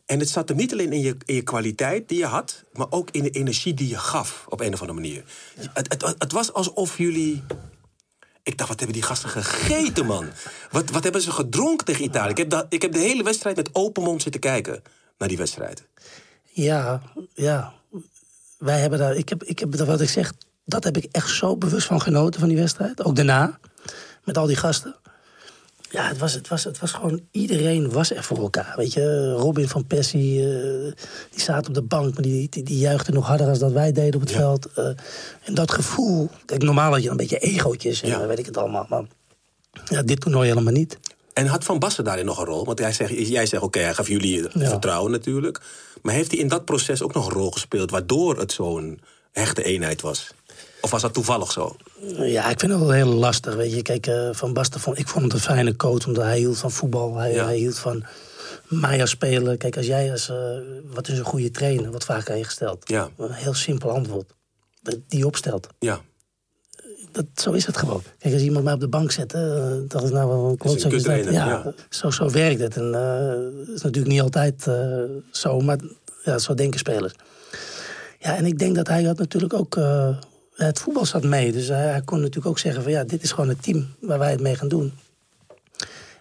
[0.05, 2.63] En het zat er niet alleen in je, in je kwaliteit die je had.
[2.73, 4.45] Maar ook in de energie die je gaf.
[4.47, 5.23] Op een of andere manier.
[5.73, 7.43] Het, het, het was alsof jullie.
[8.43, 10.27] Ik dacht, wat hebben die gasten gegeten, man?
[10.71, 12.29] Wat, wat hebben ze gedronken tegen Italië?
[12.29, 14.81] Ik heb, dat, ik heb de hele wedstrijd met open mond zitten kijken
[15.17, 15.83] naar die wedstrijd.
[16.43, 17.01] Ja,
[17.33, 17.73] ja.
[18.57, 20.33] Wij hebben daar, ik heb, ik heb wat ik zeg,
[20.65, 23.03] dat heb ik echt zo bewust van genoten van die wedstrijd.
[23.03, 23.59] Ook daarna,
[24.23, 24.95] met al die gasten.
[25.91, 28.73] Ja, het was, het was, het was gewoon, iedereen was er voor elkaar.
[28.75, 30.91] Weet je, Robin van Persie, eh,
[31.31, 33.91] die zaten op de bank, maar die, die, die juichte nog harder dan dat wij
[33.91, 34.37] deden op het Ja.
[34.37, 34.67] veld.
[34.75, 34.85] Eh,
[35.43, 38.25] en dat gevoel, kijk, normaal had je een beetje egootjes en Ja.
[38.27, 38.85] weet ik het allemaal.
[38.89, 39.03] Maar
[39.85, 40.97] ja, dit toernooi helemaal niet.
[41.33, 42.65] En had Van Basten daarin nog een rol?
[42.65, 44.69] Want hij zegt, jij zegt, oké, hij gaf jullie Ja.
[44.69, 45.61] vertrouwen natuurlijk.
[46.01, 47.91] Maar heeft hij in dat proces ook nog een rol gespeeld...
[47.91, 48.99] waardoor het zo'n
[49.31, 50.31] hechte eenheid was?
[50.81, 51.75] Of was dat toevallig zo?
[52.17, 53.55] Ja, ik vind het wel heel lastig.
[53.55, 56.37] Weet je, kijk, eh, Van Basten vond ik vond hem een fijne coach, omdat hij
[56.37, 57.15] hield van voetbal.
[57.15, 57.45] Hij, Ja.
[57.45, 58.03] hij hield van
[58.67, 59.57] mij als speler.
[59.57, 60.37] Kijk, als jij als eh,
[60.93, 62.89] wat is een goede trainer, wat vaak aan je gesteld.
[62.89, 63.09] Ja.
[63.17, 64.33] Een heel simpel antwoord.
[64.81, 65.67] Dat die opstelt.
[65.79, 66.01] Ja,
[67.11, 68.03] Dat, zo is het gewoon.
[68.19, 70.91] Kijk, als iemand mij op de bank zet, eh, dat is nou wel een klootzak.
[70.91, 71.23] is dat.
[71.23, 71.73] Ja, ja.
[71.89, 72.75] Zo, zo werkt het.
[72.75, 72.93] En
[73.59, 74.67] het is natuurlijk niet altijd
[75.31, 75.77] zo, maar
[76.23, 77.13] ja, zo denken spelers.
[78.19, 79.77] Ja, en ik denk dat hij had natuurlijk ook...
[80.67, 81.51] het voetbal zat mee.
[81.51, 82.91] Dus hij, hij kon natuurlijk ook zeggen van...
[82.91, 84.93] ja, dit is gewoon het team waar wij het mee gaan doen.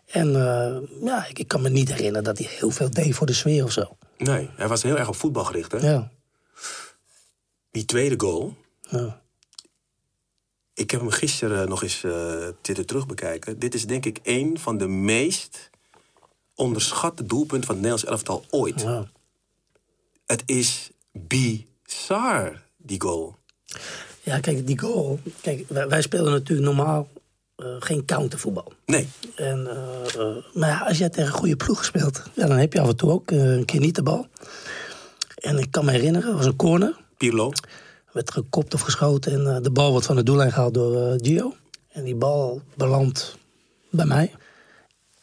[0.06, 3.26] En eh, ja, ik, ik kan me niet herinneren dat hij heel veel deed voor
[3.26, 3.96] de sfeer of zo.
[4.16, 5.78] nee, hij was heel erg op voetbal gericht, hè?
[5.78, 6.10] Ja,
[7.70, 8.54] Die tweede goal,
[8.90, 9.20] ja.
[10.74, 13.58] ik heb hem gisteren nog eens eh, zitten terugbekijken.
[13.58, 15.70] Dit is denk ik een van de meest
[16.54, 18.80] onderschatte doelpunten van het Nederlands elftal ooit.
[18.80, 19.06] ja.
[20.26, 23.36] Het is bizar, die goal.
[24.28, 25.18] Ja, kijk, die goal.
[25.40, 27.08] Kijk, wij, wij spelen natuurlijk normaal
[27.56, 28.72] eh, geen countervoetbal.
[28.86, 29.08] Nee.
[29.34, 32.72] En, eh, eh, maar ja, als jij tegen een goede ploeg speelt, ja, dan heb
[32.72, 34.26] je af en toe ook een keer niet de bal.
[35.34, 36.96] En ik kan me herinneren, het was een corner.
[37.16, 37.52] Pirlo.
[38.12, 41.54] werd gekopt of geschoten en de bal wordt van de doellijn gehaald door Gio.
[41.88, 43.36] En die bal belandt
[43.90, 44.34] bij mij.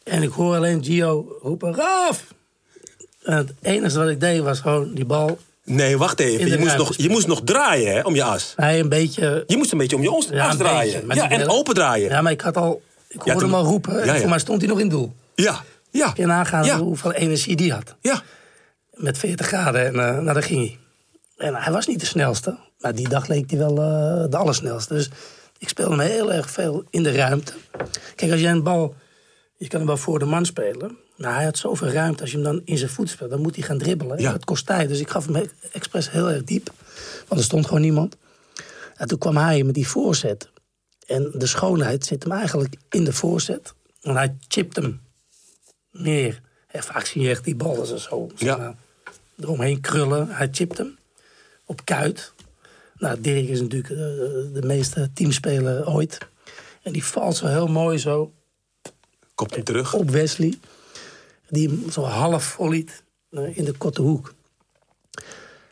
[0.02, 2.34] En ik hoor alleen Gio roepen, Raaf!
[3.22, 5.38] En het enige wat ik deed was gewoon die bal...
[5.66, 6.48] Nee, wacht even.
[6.48, 8.52] Je moest, nog, je moest nog draaien hè, om je as.
[8.56, 9.44] Hij een beetje...
[9.46, 11.06] Je moest een beetje om je Ja, as een draaien.
[11.06, 12.08] beetje, ja, en open draaien.
[12.10, 12.82] Ja, maar ik had al...
[13.08, 14.00] Ik hoorde hem al roepen.
[14.00, 14.20] En Ja, ja.
[14.20, 15.14] voor mij stond hij nog in doel.
[15.34, 16.12] Ja, ja.
[16.16, 16.78] Je nagaan Ja.
[16.78, 17.94] hoeveel energie die had.
[18.00, 18.22] Ja.
[18.94, 20.78] Met 40 graden en uh, nou, daar ging hij.
[21.48, 22.56] En hij was niet de snelste.
[22.80, 24.94] Maar die dag leek hij wel uh, de allersnelste.
[24.94, 25.10] Dus
[25.58, 27.52] ik speelde hem heel erg veel in de ruimte.
[28.14, 28.94] Kijk, als jij een bal...
[29.56, 30.96] Je kan hem wel voor de man spelen.
[31.16, 32.20] Maar hij had zoveel ruimte.
[32.22, 34.20] Als je hem dan in zijn voet speelt, dan moet hij gaan dribbelen.
[34.20, 34.32] Ja.
[34.32, 34.88] Dat kost tijd.
[34.88, 36.72] Dus ik gaf hem expres heel erg diep.
[37.28, 38.16] Want er stond gewoon niemand.
[38.96, 40.48] En toen kwam hij met die voorzet.
[41.06, 43.74] En de schoonheid zit hem eigenlijk in de voorzet.
[44.02, 45.00] En hij chipt hem
[45.90, 46.40] meer.
[46.66, 48.56] En vaak zie je echt die ballen zo, zo Ja.
[48.56, 48.74] nou,
[49.40, 50.28] eromheen krullen.
[50.30, 50.98] Hij chipt hem
[51.64, 52.32] op kuit.
[52.98, 53.96] Nou, Dirk is natuurlijk eh,
[54.54, 56.18] de meeste teamspeler ooit.
[56.82, 58.32] En die valt zo heel mooi zo
[59.34, 59.94] Komt hem terug.
[59.94, 60.58] op Wesley.
[61.48, 64.34] Die hem zo half volliet eh, in de korte hoek.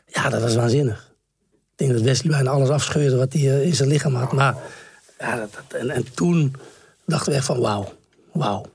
[0.07, 1.13] Ja, dat was waanzinnig.
[1.51, 4.31] Ik denk dat Wesley bijna alles afscheurde wat hij eh, in zijn lichaam had.
[4.31, 4.55] Maar
[5.19, 6.53] ja, dat, dat- en, en toen
[7.05, 7.93] dachten we echt van wauw,
[8.31, 8.65] wauw.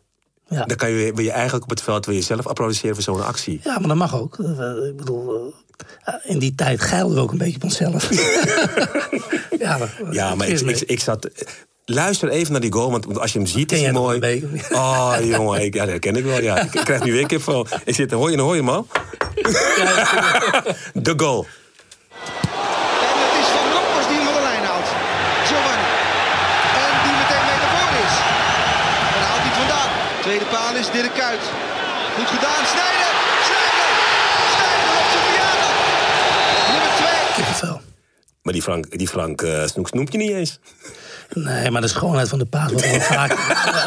[0.48, 0.64] Ja.
[0.64, 3.24] Dan kan je, wil je eigenlijk op het veld wil je zelf applaudisseren voor zo'n
[3.24, 3.60] actie.
[3.64, 4.38] ja, maar dat mag ook.
[4.38, 5.54] Eh, ik bedoel,
[6.22, 8.08] in die tijd geilden we ook een beetje op onszelf.
[9.58, 11.28] ja, dat- Ja, maar ik, ik zat...
[11.92, 14.44] Luister even naar die goal, want als je hem ziet is hij mooi.
[14.70, 16.40] Oh, jongen, ik, ja, dat ken ik wel.
[16.40, 16.59] Ja.
[16.59, 17.66] Ik, ik krijg nu weer kip van.
[17.85, 18.87] Ik zit, hoor je, hoor je man?
[20.94, 21.46] De goal.
[23.03, 24.88] En het is Van Bronckhorst die hem van de lijn haalt.
[25.48, 25.88] Giovanni.
[26.85, 28.16] En die meteen mee naar voren is.
[29.14, 29.90] En daar haalt hij het vandaan.
[30.26, 31.44] Tweede paal is Dirk Kuyt.
[32.16, 32.62] Goed gedaan.
[32.74, 33.11] Snijder.
[33.48, 33.88] Snijder.
[34.57, 35.72] Snijder op zijn verjaardag.
[36.70, 37.37] Nummer 2.
[37.37, 37.76] Kippenvel.
[38.42, 40.53] Maar die Frank, die Frank eh, Snoek snoemt je niet eens.
[41.34, 43.30] Nee, maar de schoonheid van de paas wordt wel vaak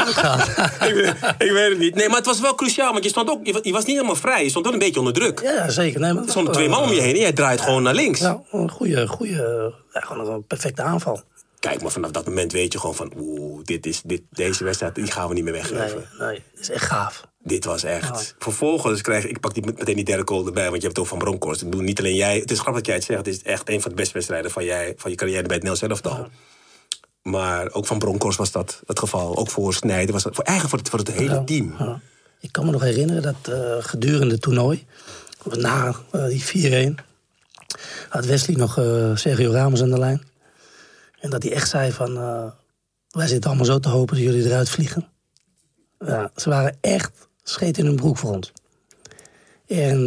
[0.06, 0.47] uitgehaald.
[0.89, 1.95] ik, weet, ik weet het niet.
[1.95, 3.95] Nee, maar het was wel cruciaal, want je, stond ook, je, wa- je was niet
[3.95, 4.43] helemaal vrij.
[4.43, 5.41] Je stond wel een beetje onder druk.
[5.43, 5.99] Ja, zeker.
[5.99, 8.19] Nee, maar Er stonden twee man om je heen en jij draait gewoon naar links.
[8.19, 11.21] Ja, een goede, goede, ja, gewoon een perfecte aanval.
[11.60, 13.12] Kijk, maar vanaf dat moment weet je gewoon van...
[13.17, 16.08] Oeh, dit is, dit, deze wedstrijd die gaan we niet meer weggeven.
[16.19, 17.23] Nee, nee, is echt gaaf.
[17.43, 18.36] Dit was echt.
[18.39, 21.06] Vervolgens krijg ik, ik pak die, meteen die derde goal erbij, want je hebt het
[21.06, 21.62] over Van Bronckhorst.
[21.62, 22.38] Ik bedoel, niet alleen jij.
[22.39, 23.25] Het is grappig dat jij het zegt.
[23.25, 25.65] Het is echt een van de beste wedstrijden van, jij, van je carrière bij het
[25.65, 26.27] Nels elftal.
[27.24, 29.38] Maar ook van Bronckhorst was dat het geval.
[29.38, 30.36] Ook voor Snijder was dat.
[30.36, 31.76] Voor, eigenlijk voor het, voor het hele team.
[31.80, 32.00] ja.
[32.44, 34.86] Ik kan me nog herinneren dat eh, gedurende het toernooi,
[35.44, 37.04] na eh, die 4-1,
[38.10, 40.22] had Wesley nog eh, Sergio Ramos aan de lijn.
[41.20, 42.14] En dat hij echt zei van,
[43.10, 45.08] wij zitten allemaal zo te hopen dat jullie eruit vliegen.
[46.00, 47.12] Ja, ze waren echt
[47.44, 48.52] scheet in hun broek voor ons.
[49.68, 50.06] En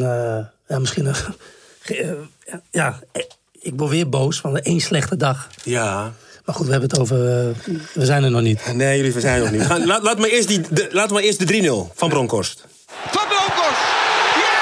[0.69, 1.15] ja, misschien,
[2.71, 3.01] ja,
[3.53, 5.49] ik word weer boos van één slechte dag.
[5.63, 6.13] Ja.
[6.47, 7.49] Maar goed, we hebben het over, eh,
[8.01, 8.61] we zijn er nog niet.
[8.83, 9.69] Nee, jullie zijn nog niet.
[9.93, 11.49] Laat, laat maar eerst die, de, laten we maar eerst de
[11.91, 12.59] 3-0 van Bronkhorst.
[13.17, 13.85] Van Bronckhorst.
[14.45, 14.61] Ja!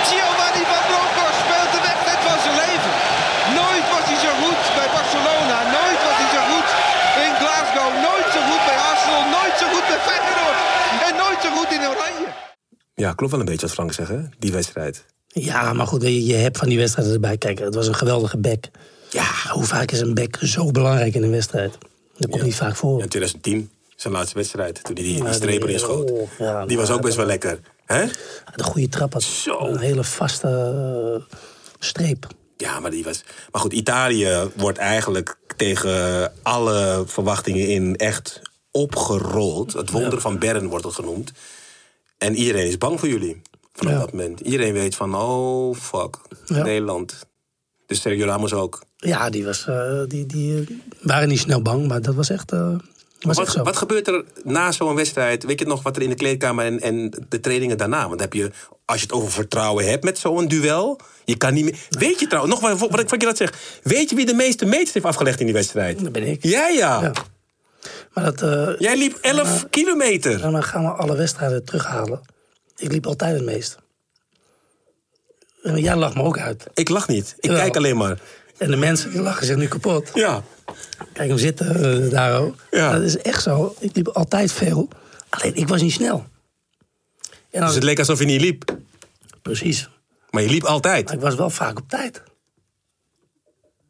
[0.10, 2.92] Giovanni van Bronckhorst speelt de wedstrijd van zijn leven.
[3.60, 5.56] Nooit was hij zo goed bij Barcelona.
[5.76, 6.68] Nooit was hij zo goed
[7.24, 7.90] in Glasgow.
[8.08, 9.24] Nooit zo goed bij Arsenal.
[9.36, 10.58] Nooit zo goed bij Feyenoord.
[11.06, 12.28] En nooit zo goed in Oranje.
[13.04, 14.20] Ja, klopt wel een beetje wat Frank zegt, hè?
[14.44, 14.94] Die wedstrijd.
[15.50, 17.36] Ja, maar goed, je, je hebt van die wedstrijden erbij.
[17.44, 18.64] Kijk, het was een geweldige back.
[19.10, 19.26] Ja.
[19.52, 21.78] Hoe vaak is een back zo belangrijk in een wedstrijd?
[22.16, 22.98] Dat komt niet vaak voor.
[23.00, 24.82] Ja, 2010, zijn laatste wedstrijd.
[24.84, 26.10] Toen hij die, die Ja, streep erin schoot.
[26.10, 27.58] oh, ja, die was ook best wel lekker.
[27.84, 28.06] Hè?
[28.56, 29.58] De goede trap had Zo.
[29.60, 30.48] een hele vaste
[31.30, 31.36] eh,
[31.78, 32.26] streep.
[32.56, 33.24] Ja, maar die was.
[33.52, 38.40] Maar goed, Italië wordt eigenlijk tegen alle verwachtingen in echt
[38.70, 39.72] opgerold.
[39.72, 41.32] Het wonder van Bern wordt het genoemd.
[42.18, 43.42] En iedereen is bang voor jullie.
[43.72, 43.98] Vanaf Ja.
[43.98, 44.40] dat moment.
[44.40, 46.16] Iedereen weet van, oh fuck,
[46.46, 46.62] Ja.
[46.62, 47.26] Nederland.
[47.86, 48.82] Dus Sergio Ramos ook.
[49.00, 50.66] Ja, die, was, eh, die, die eh,
[51.02, 52.60] waren niet snel bang, maar dat was echt, eh,
[53.20, 53.62] was echt Wat, zo.
[53.62, 55.44] wat gebeurt er na zo'n wedstrijd?
[55.44, 58.08] Weet je nog wat er in de kleedkamer en, en de trainingen daarna?
[58.08, 58.50] Want heb je,
[58.84, 61.78] als je het over vertrouwen hebt met zo'n duel, je kan niet meer.
[61.88, 63.78] Weet je trouwens, nog wat, wat ik wat je dat zeg.
[63.82, 66.02] Weet je wie de meeste meters heeft afgelegd in die wedstrijd?
[66.02, 66.42] Dat ben ik.
[66.42, 67.00] Jij ja.
[67.02, 67.12] Ja.
[68.14, 70.50] Maar dat, Jij liep 11 kilometer.
[70.50, 72.20] maar gaan we alle wedstrijden terughalen.
[72.76, 73.78] Ik liep altijd het meest.
[75.62, 76.66] Jij lacht me ook uit.
[76.74, 77.34] Ik lach niet.
[77.38, 77.60] Ik Jawel.
[77.60, 78.18] kijk alleen maar.
[78.58, 80.10] En de mensen die lachen zich nu kapot.
[80.14, 80.42] Ja.
[81.12, 82.54] Kijk hem zitten eh, daar ook.
[82.70, 82.92] Ja.
[82.92, 83.74] Dat is echt zo.
[83.78, 84.88] Ik liep altijd veel.
[85.28, 86.26] Alleen ik was niet snel.
[87.50, 88.76] En Dus het leek alsof je niet liep.
[89.42, 89.88] Precies.
[90.30, 91.04] Maar je liep altijd.
[91.04, 92.22] Maar ik was wel vaak op tijd.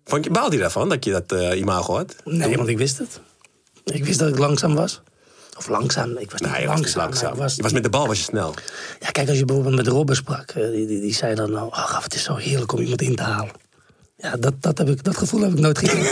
[0.04, 2.16] Vond je, baalde je daarvan, dat je dat eh, imago had?
[2.24, 3.20] Nee, want ik wist het.
[3.84, 5.02] Ik wist dat ik langzaam was.
[5.56, 7.36] Of langzaam, ik was niet Nee, was langzaam.
[7.36, 8.54] maar ik Je was met de bal was je snel.
[9.00, 11.70] Ja, kijk, als je bijvoorbeeld met Robben sprak, eh, die, die, die zei dan, nou,
[11.70, 13.52] ach, het is zo heerlijk om iemand in te halen.
[14.18, 16.10] Ja, dat, dat, heb ik, dat gevoel heb ik nooit gekregen.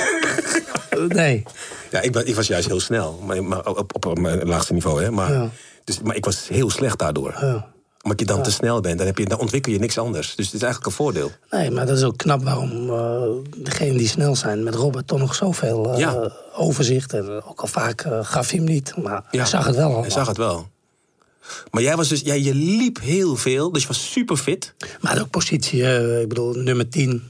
[1.22, 1.42] nee.
[1.90, 3.20] Ja, ik, was- ik was juist heel snel.
[3.26, 5.10] Maar, maar op, op, op mijn laagste niveau, hè.
[5.10, 5.50] Maar, Ja.
[5.84, 7.36] dus, maar ik was heel slecht daardoor.
[7.40, 7.74] Ja.
[8.02, 10.34] Omdat je dan te snel bent, dan, heb je, dan ontwikkel je niks anders.
[10.34, 11.30] Dus het is eigenlijk een voordeel.
[11.50, 13.22] Nee, maar dat is ook knap waarom eh
[13.56, 16.32] degenen die snel zijn met Robert toch nog zoveel eh, Ja.
[16.54, 17.12] overzicht.
[17.12, 20.02] En ook al vaak eh, gaf hij hem niet, maar hij zag het wel allemaal.
[20.02, 20.68] Hij zag het wel.
[21.70, 24.74] Maar jij was dus, ja, je liep heel veel, dus je was super fit.
[25.00, 27.22] Maar ook positie, eh, ik bedoel, nummer 10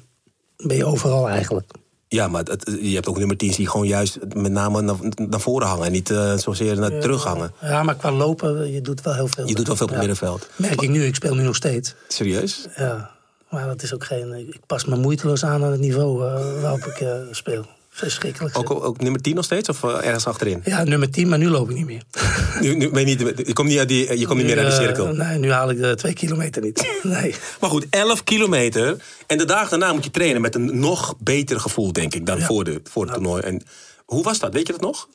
[0.56, 1.70] ben je overal eigenlijk.
[2.08, 4.96] Ja, maar het- je hebt ook nummer 10 die gewoon juist met name naar,
[5.28, 5.86] naar voren hangen.
[5.86, 7.52] En niet eh, zozeer naar terug hangen.
[7.60, 9.46] Ja, maar qua lopen, je doet wel heel veel.
[9.48, 10.06] Je doet wel veel op het Ja.
[10.06, 10.48] middenveld.
[10.56, 11.94] Merk ik nu, ik speel nu nog steeds.
[12.08, 12.66] Serieus?
[12.76, 13.10] Ja,
[13.50, 14.32] maar dat is ook geen.
[14.32, 17.64] Ik pas me moeiteloos aan aan het niveau eh, waarop ik eh, speel.
[17.96, 18.58] Verschrikkelijk.
[18.58, 20.60] Ook, ook nummer 10 nog steeds of eh, ergens achterin?
[20.64, 22.02] Ja, nummer 10, maar nu loop ik niet meer.
[22.60, 24.66] Nu, nu, ben je, niet, je komt niet, uit die, je komt niet meer uit
[24.66, 25.06] de eh, cirkel.
[25.06, 26.86] nee, nu haal ik de twee kilometer niet.
[27.02, 27.34] Nee.
[27.60, 28.96] Maar goed, 11 kilometer.
[29.26, 32.38] En de dag daarna moet je trainen met een nog beter gevoel, denk ik, dan
[32.38, 32.44] Ja.
[32.44, 33.42] voor, de, voor het toernooi.
[33.42, 33.62] En
[34.04, 34.52] hoe was dat?
[34.52, 35.08] Weet je dat nog?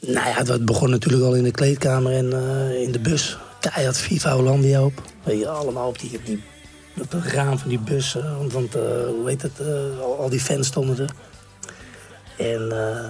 [0.00, 3.38] Nou ja, het begon natuurlijk al in de kleedkamer en eh, in de bus.
[3.60, 5.02] Keihard FIFA Hollandia op.
[5.24, 6.42] Weet je, allemaal op, die, die,
[7.00, 8.16] op het raam van die bus.
[8.38, 9.52] want want hoe heet het,
[10.00, 11.10] al, al die fans stonden er.
[12.42, 13.08] En eh,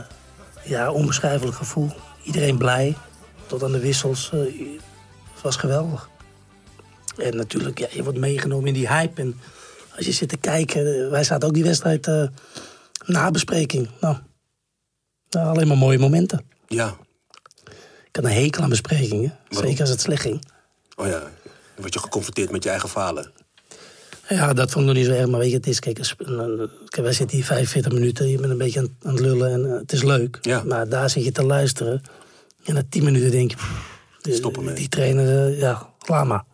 [0.65, 1.91] ja, onbeschrijfelijk gevoel.
[2.23, 2.97] Iedereen blij.
[3.47, 4.31] Tot aan de wissels.
[4.33, 4.39] eh,
[5.35, 6.09] het was geweldig.
[7.17, 9.21] En natuurlijk, ja, je wordt meegenomen in die hype.
[9.21, 9.41] En
[9.97, 12.27] als je zit te kijken, eh, wij zaten ook die wedstrijd eh
[13.05, 13.89] nabespreking.
[14.01, 14.17] Nou,
[15.31, 16.47] nou, alleen maar mooie momenten.
[16.69, 16.97] Ja.
[18.05, 19.39] Ik had een hekel aan besprekingen.
[19.49, 19.69] Waarom?
[19.69, 20.45] Zeker als het slecht ging.
[20.97, 21.19] Oh ja.
[21.21, 21.31] Dan
[21.77, 23.33] word je geconfronteerd met je eigen falen.
[24.29, 25.29] Ja, dat vond ik nog niet zo erg.
[25.29, 25.99] Maar weet je, het is, kijk,
[26.91, 28.29] wij zitten hier 45 minuten.
[28.29, 30.39] Je bent een beetje aan, aan het lullen en eh, het is leuk.
[30.43, 30.63] Ja.
[30.65, 32.03] Maar daar zit je te luisteren.
[32.65, 33.57] En na 10 minuten denk je...
[33.57, 34.75] pff, die- Stop ermee.
[34.75, 36.45] Die trainer, eh, ja, laat maar.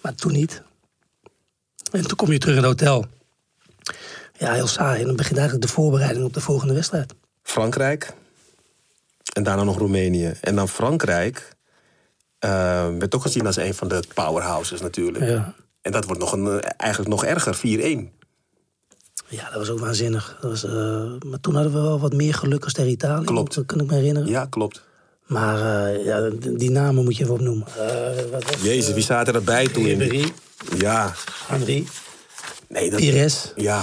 [0.00, 0.62] Maar toen niet.
[1.92, 3.04] En toen kom je terug in het hotel.
[4.38, 5.00] Ja, heel saai.
[5.00, 7.14] En dan begint eigenlijk de voorbereiding op de volgende wedstrijd.
[7.42, 8.12] Frankrijk.
[9.32, 10.32] En daarna nog Roemenië.
[10.40, 11.52] En dan Frankrijk.
[12.38, 12.50] eh,
[12.98, 15.24] werd toch gezien als een van de powerhouses natuurlijk.
[15.24, 15.54] Ja.
[15.84, 18.10] En dat wordt nog een, eh, eigenlijk nog erger, 4-1.
[19.28, 20.38] Ja, dat was ook waanzinnig.
[20.40, 20.72] Dat was, eh,
[21.30, 23.24] maar toen hadden we wel wat meer geluk als tegen Italië.
[23.24, 23.54] Klopt.
[23.54, 24.28] Dat kan ik me herinneren.
[24.28, 24.82] Ja, klopt.
[25.26, 27.66] Maar eh, ja, die namen moet je even opnoemen.
[27.66, 29.86] Eh, wat was, Jezus, wie zaten erbij toen?
[29.86, 30.32] in Ribéry,
[30.78, 31.12] Ja.
[31.46, 31.86] Henry,
[32.68, 33.00] Nee, dat...
[33.00, 33.52] Pires.
[33.56, 33.82] Ja.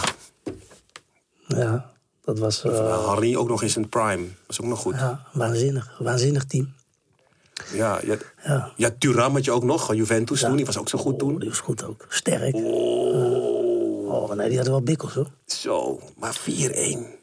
[1.48, 1.92] Ja,
[2.24, 2.62] dat was
[3.06, 4.24] Harry ook nog in zijn prime.
[4.24, 4.94] Dat is ook nog goed.
[4.96, 5.92] Ja, waanzinnig.
[6.00, 6.74] Waanzinnig team.
[7.74, 8.74] Ja, ja, Ja.
[9.32, 10.48] Had je ook nog, Juventus Ja.
[10.48, 10.56] toen.
[10.56, 11.40] Die was ook zo goed Oh, toen.
[11.40, 12.06] die was goed ook.
[12.10, 12.56] Sterk.
[12.56, 15.28] Oh, nee, die hadden wel bikkels hoor.
[15.46, 17.20] Zo, maar 4-1.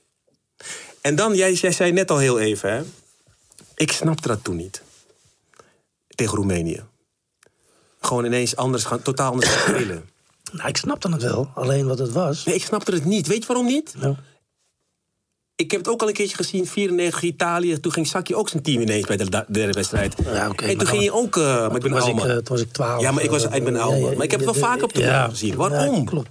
[1.01, 2.83] En dan, jij, jij zei net al heel even, hè.
[3.75, 4.83] Ik snapte dat toen niet.
[6.09, 6.85] Tegen Roemenië.
[8.01, 10.05] Gewoon ineens anders gaan, totaal anders gaan spelen.
[10.53, 11.51] Nou, ik snapte het wel.
[11.55, 12.45] Alleen wat het was.
[12.45, 13.27] Nee, ik snapte het niet.
[13.27, 13.95] Weet je waarom niet?
[13.99, 14.17] Nou,
[15.59, 17.81] Ik heb het ook al een keertje gezien, 94 Italië.
[17.81, 20.15] Toen ging Saki ook zijn team ineens bij de derde wedstrijd.
[20.25, 21.37] Ja, en toen ging je ook...
[21.37, 22.27] eh, maar ik ben toen, was ik, man.
[22.27, 23.03] toen was ik 12.
[23.03, 24.15] Ja, maar ik was- eh, ik ben ja, oude ja, man.
[24.15, 25.55] Maar ik heb het wel ja, vaak op toernooi gezien.
[25.55, 25.95] Waarom?
[25.97, 26.29] Ja, klopt.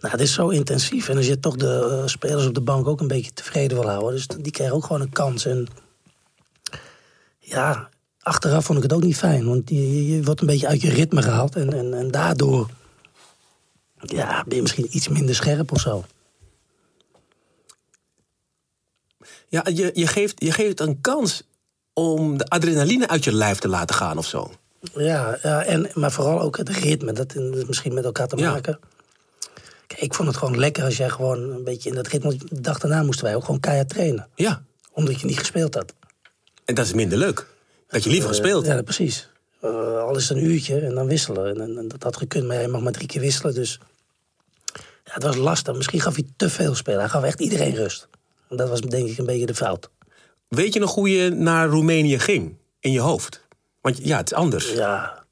[0.00, 1.08] Nou, het is zo intensief.
[1.08, 4.12] En als je toch de spelers op de bank ook een beetje tevreden wil houden.
[4.14, 5.46] Dus die krijgen ook gewoon een kans.
[5.46, 5.66] En
[7.38, 7.88] ja,
[8.20, 9.46] achteraf vond ik het ook niet fijn.
[9.48, 11.56] Want je, je- je wordt een beetje uit je ritme gehaald.
[11.56, 12.68] En, en, en daardoor
[14.00, 16.04] ja, ben je misschien iets minder scherp of zo.
[19.48, 21.42] Ja, je, je, geeft, je geeft een kans
[21.92, 24.52] om de adrenaline uit je lijf te laten gaan of zo.
[24.94, 27.12] Ja, ja en, maar vooral ook het ritme.
[27.12, 28.50] Dat heeft misschien met elkaar te Ja.
[28.52, 28.78] maken.
[29.86, 32.36] Kijk, ik vond het gewoon lekker als jij gewoon een beetje in dat ritme...
[32.36, 34.28] De dag daarna moesten wij ook gewoon keihard trainen.
[34.34, 35.94] Ja, Omdat je niet gespeeld had.
[36.64, 37.46] en dat is minder leuk.
[37.88, 38.66] Dat je liever gespeeld.
[38.66, 39.28] Ja, precies.
[39.60, 41.46] Eh, al is het een uurtje en dan wisselen.
[41.54, 43.54] En, en, en dat had gekund, maar hij mag maar drie keer wisselen.
[43.54, 43.78] Dus
[45.04, 45.74] ja, het was lastig.
[45.76, 47.00] Misschien gaf hij te veel spelen.
[47.00, 48.08] Hij gaf echt iedereen rust.
[48.48, 49.90] Dat was denk ik een beetje de fout.
[50.48, 52.56] Weet je nog hoe je naar Roemenië ging?
[52.80, 53.44] In je hoofd?
[53.80, 54.72] Want ja, het is anders.
[54.72, 55.24] Ja.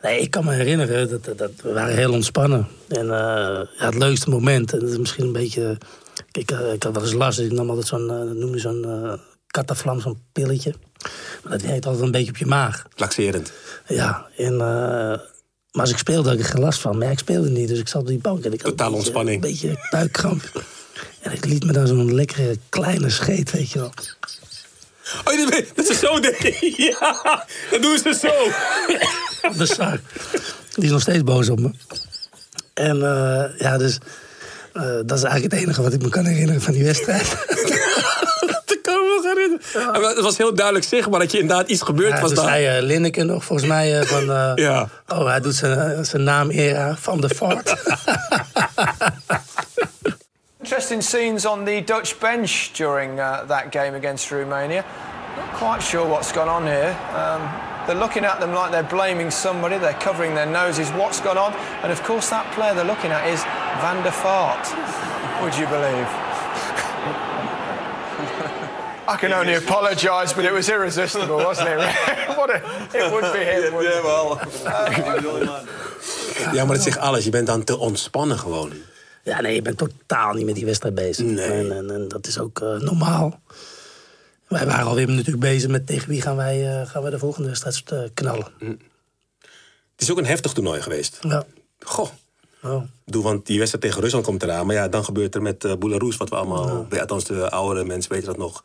[0.00, 2.66] Nee, ik kan me herinneren, dat, dat, dat we waren heel ontspannen.
[2.88, 5.78] En eh, ja, het leukste moment, en dat is misschien een beetje...
[6.32, 8.86] Ik, eh, ik had wel eens last, ik nam altijd zo'n, dat noemde zo'n
[9.46, 10.74] cataflam, zo'n pilletje.
[11.42, 12.86] Maar dat werkt altijd een beetje op je maag.
[12.96, 13.52] Laxerend.
[13.86, 15.20] Ja, en, maar
[15.70, 16.96] als ik speelde had ik er geen last van.
[16.98, 18.44] Maar ja, ik speelde niet, dus ik zat op die bank.
[18.44, 19.44] En ik had Totaal een beetje- ontspanning.
[19.44, 20.42] Een beetje buikkramp.
[21.20, 23.92] En ik liet me dan zo'n lekkere kleine scheet, weet je wel.
[25.24, 26.18] Oh, dat, dat is zo.
[26.76, 28.32] Ja, dat doen ze zo.
[29.58, 30.00] De zak.
[30.74, 31.70] Die is nog steeds boos op me.
[32.74, 33.98] En eh, ja, dus
[34.72, 37.26] Eh, dat is eigenlijk het enige wat ik me kan herinneren van die wedstrijd.
[38.66, 40.00] Dat kan me nog herinneren.
[40.02, 42.52] Maar Het was heel duidelijk zichtbaar dat je inderdaad iets gebeurd Ja, was toen daar.
[42.54, 44.24] zei eh, Linneke nog volgens mij van...
[44.66, 44.88] Ja.
[45.08, 47.74] Oh, hij doet zijn, zijn naam eer aan van de Fort.
[50.68, 54.84] Interesting scenes on the Dutch bench during uh, that game against Romania.
[55.34, 56.94] Not quite sure what's gone on here.
[57.16, 57.40] Um,
[57.86, 59.78] they're looking at them like they're blaming somebody.
[59.78, 60.90] They're covering their noses.
[60.90, 61.54] What's gone on?
[61.82, 63.42] And of course, that player they're looking at is
[63.80, 64.68] Van der Vaart.
[65.40, 66.06] Would you believe?
[69.08, 71.78] I can only apologise, but it was irresistible, wasn't it?
[72.36, 72.60] what a,
[72.92, 73.72] it would be him.
[73.72, 73.94] wouldn't
[75.64, 76.52] it?
[76.54, 77.24] Ja, maar dat zegt alles.
[77.24, 78.72] Je bent dan te ontspannen gewoon.
[79.28, 81.26] Ja, nee, ik ben totaal niet met die wedstrijd bezig.
[81.26, 81.44] Nee.
[81.44, 83.40] En, en, en dat is ook eh, normaal.
[84.48, 87.48] Wij waren alweer natuurlijk bezig met tegen wie gaan wij, eh, gaan wij de volgende
[87.48, 88.46] wedstrijd eh, knallen.
[89.92, 91.18] Het is ook een heftig toernooi geweest.
[91.20, 91.44] Ja.
[91.80, 92.08] Goh.
[92.62, 92.82] Oh.
[93.04, 94.66] Doe, want die wedstrijd tegen Rusland komt eraan.
[94.66, 95.72] Maar ja, dan gebeurt er met uh,
[96.18, 96.86] wat we allemaal...
[96.98, 98.62] Althans, de oudere mensen weten dat nog.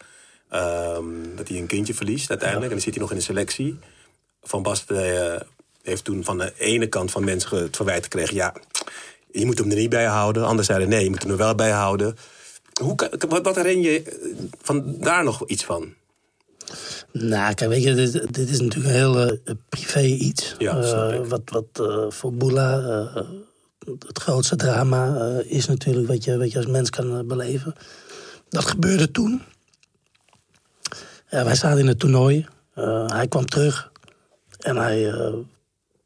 [0.49, 2.69] ehm, dat hij een kindje verliest uiteindelijk.
[2.69, 3.79] En dan zit hij nog in de selectie.
[4.43, 5.47] Van Basten
[5.81, 8.35] heeft toen van de ene kant van mensen het verwijt gekregen...
[8.35, 8.53] ja,
[9.33, 10.45] je moet hem er niet bij houden.
[10.45, 12.15] Anders zeiden nee, je moet hem er wel bij houden.
[12.81, 12.95] Hoe,
[13.27, 15.93] wat, wat herinner je eh, van daar nog iets van?
[17.11, 20.55] Nou, kijk, weet je, dit, dit is natuurlijk een heel eh, privé iets.
[20.57, 22.81] Ja, Eh, wat wat voor Boela
[24.07, 27.73] het grootste drama is natuurlijk wat je, wat je als mens kan beleven.
[28.49, 29.41] Dat gebeurde toen.
[31.29, 32.45] Ja, wij zaten in het toernooi.
[33.07, 33.91] Hij kwam terug.
[34.59, 35.13] En hij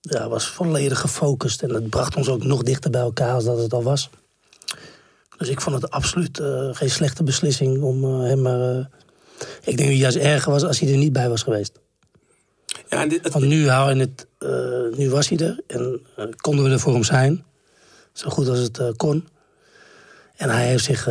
[0.07, 1.61] ja, was volledig gefocust.
[1.63, 4.09] En het bracht ons ook nog dichter bij elkaar als dat het al was.
[5.37, 8.59] Dus ik vond het absoluut eh, geen slechte beslissing om eh, hem maar...
[8.77, 8.85] eh,
[9.63, 11.79] ik denk dat het juist erger was als hij er niet bij was geweest.
[12.89, 14.27] Ja, en dit, het- Want nu, hou het,
[14.97, 16.01] nu was hij er en
[16.37, 17.45] konden we er voor hem zijn.
[18.13, 19.27] Zo goed als het kon.
[20.35, 21.07] En hij heeft zich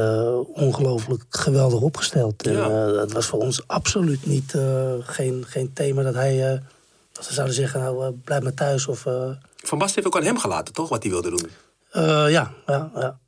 [0.52, 2.46] ongelooflijk geweldig opgesteld.
[2.46, 2.90] En Ja.
[2.92, 4.54] dat was voor ons absoluut niet,
[5.00, 6.62] geen, geen thema dat hij...
[7.16, 8.86] dat ze zouden zeggen, nou, eh, blijf maar thuis.
[8.86, 10.88] Of, eh, Van Basten heeft ook aan hem gelaten, toch?
[10.88, 11.50] Wat hij wilde doen.
[11.90, 13.18] eh, ja, ja, ja.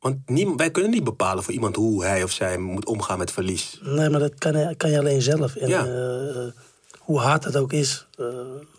[0.00, 0.16] Want
[0.56, 3.78] wij kunnen niet bepalen voor iemand hoe hij of zij moet omgaan met verlies.
[3.82, 5.56] Nee, maar dat kan, kan je alleen zelf.
[5.56, 5.84] En, Ja.
[6.98, 8.06] hoe hard het ook is,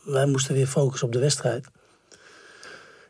[0.03, 1.65] wij moesten weer focussen op de wedstrijd.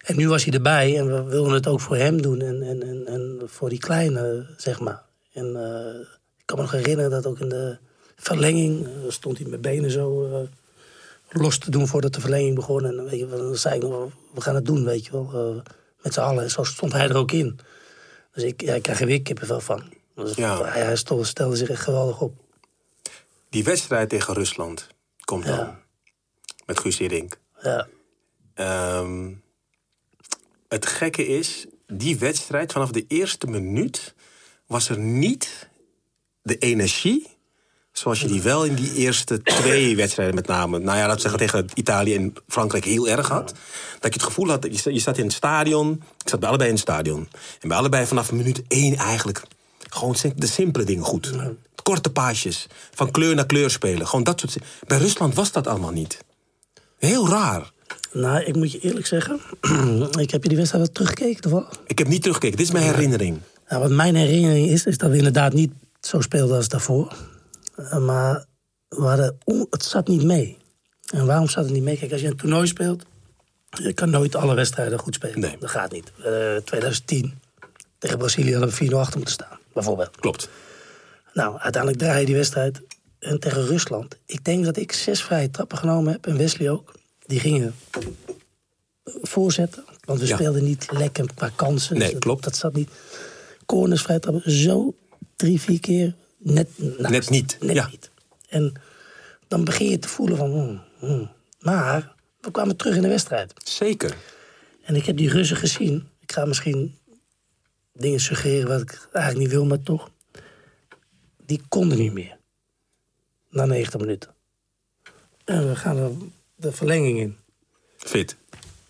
[0.05, 2.81] En nu was hij erbij en we wilden het ook voor hem doen en, en,
[2.83, 5.03] en, en voor die kleine, zeg maar.
[5.33, 5.45] En
[6.37, 7.77] ik kan me nog herinneren dat ook in de
[8.15, 10.29] verlenging stond hij met benen zo
[11.29, 12.85] los te doen voordat de verlenging begon.
[12.85, 15.71] En weet je, dan zei ik nog, we gaan het doen, weet je wel, eh,
[16.01, 16.43] met z'n allen.
[16.43, 17.59] En zo stond hij er ook in.
[18.33, 19.83] Dus ik, ja, ik krijg er weer kippenvel van.
[20.15, 20.63] Dus Ja.
[20.63, 22.33] hij, hij stelde, stelde zich echt geweldig op.
[23.49, 24.87] Die wedstrijd tegen Rusland
[25.25, 25.57] komt dan.
[25.57, 25.79] Ja.
[26.65, 27.39] Met Guus Hiddink.
[27.61, 27.87] Ja.
[28.53, 29.33] Ehm,
[30.67, 34.13] het gekke is, die wedstrijd vanaf de eerste minuut
[34.65, 35.69] was er niet
[36.41, 37.36] de energie
[37.97, 41.21] zoals je die wel in die eerste twee wedstrijden met name, nou ja, laten we
[41.21, 43.53] zeggen tegen Italië en Frankrijk heel erg had.
[43.99, 46.75] Dat je het gevoel had, je staat in het stadion, ik zat bij allebei in
[46.75, 47.27] het stadion.
[47.59, 49.41] En bij allebei vanaf minuut één eigenlijk
[49.89, 51.33] gewoon de simpele dingen goed.
[51.83, 54.57] Korte paasjes, van kleur naar kleur spelen, gewoon dat soort
[54.87, 56.17] Bij Rusland was dat allemaal niet.
[56.97, 57.71] Heel raar.
[58.11, 59.39] Nou, ik moet je eerlijk zeggen,
[60.19, 61.65] ik heb je die wedstrijd wel teruggekeken.
[61.85, 63.39] Ik heb niet teruggekeken, dit is mijn herinnering.
[63.69, 67.15] Nou, wat mijn herinnering is, is dat we inderdaad niet zo speelden als daarvoor.
[67.77, 68.45] Eh, maar
[69.69, 70.57] het zat niet mee.
[71.13, 71.97] En waarom zat het niet mee?
[71.97, 73.03] Kijk, als je een toernooi speelt,
[73.69, 75.39] je kan nooit alle wedstrijden goed spelen.
[75.39, 75.57] Nee.
[75.59, 76.11] Dat gaat niet.
[76.23, 77.39] Eh 2010
[77.97, 80.15] tegen Brazilië hadden we 4-0 achter moeten staan, bijvoorbeeld.
[80.15, 80.49] Klopt.
[81.33, 82.81] Nou, uiteindelijk draai je die wedstrijd.
[83.19, 84.17] En tegen Rusland.
[84.25, 86.27] Ik denk dat ik zes vrije trappen genomen heb.
[86.27, 86.93] En Wesley ook.
[87.25, 87.75] Die gingen
[89.21, 89.83] voorzetten.
[90.05, 90.35] Want we Ja.
[90.35, 91.97] speelden niet lekker qua kansen.
[91.97, 92.43] Nee, dat, klopt.
[92.43, 92.89] Dat zat niet.
[93.65, 94.51] Corners, vrije trappen.
[94.51, 94.95] Zo
[95.35, 96.13] drie, vier keer.
[96.37, 97.09] Net, naast.
[97.09, 97.87] Net niet, Net ja.
[97.87, 98.11] niet.
[98.49, 98.73] En
[99.47, 100.51] dan begin je te voelen van...
[100.51, 101.31] hmm, hmm.
[101.59, 103.53] Maar we kwamen terug in de wedstrijd.
[103.63, 104.15] Zeker.
[104.83, 106.09] En ik heb die Russen gezien.
[106.19, 106.97] Ik ga misschien
[107.93, 110.09] dingen suggereren wat ik eigenlijk niet wil, maar toch.
[111.45, 112.37] Die konden niet meer.
[113.49, 114.29] Na 90 minuten.
[115.45, 117.37] En we gaan de verlenging in.
[117.97, 118.35] Fit.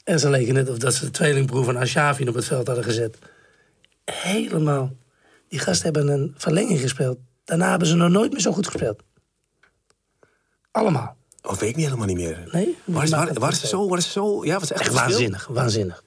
[0.03, 2.85] En ze leken net of dat ze de tweelingbroer van Ashavin op het veld hadden
[2.85, 3.17] gezet.
[4.05, 4.95] Helemaal.
[5.47, 7.17] Die gasten hebben een verlenging gespeeld.
[7.47, 9.01] Daarna hebben ze nog nooit meer zo goed gespeeld.
[10.71, 11.15] Allemaal.
[11.41, 12.49] Of Oh, weet ik niet helemaal niet meer.
[12.51, 12.77] Nee?
[12.83, 13.87] Waar is, waar, waar is het zo?
[13.87, 14.45] Waar is zo?
[14.45, 16.03] Ja, was echt, waanzinnig, waanzinnig.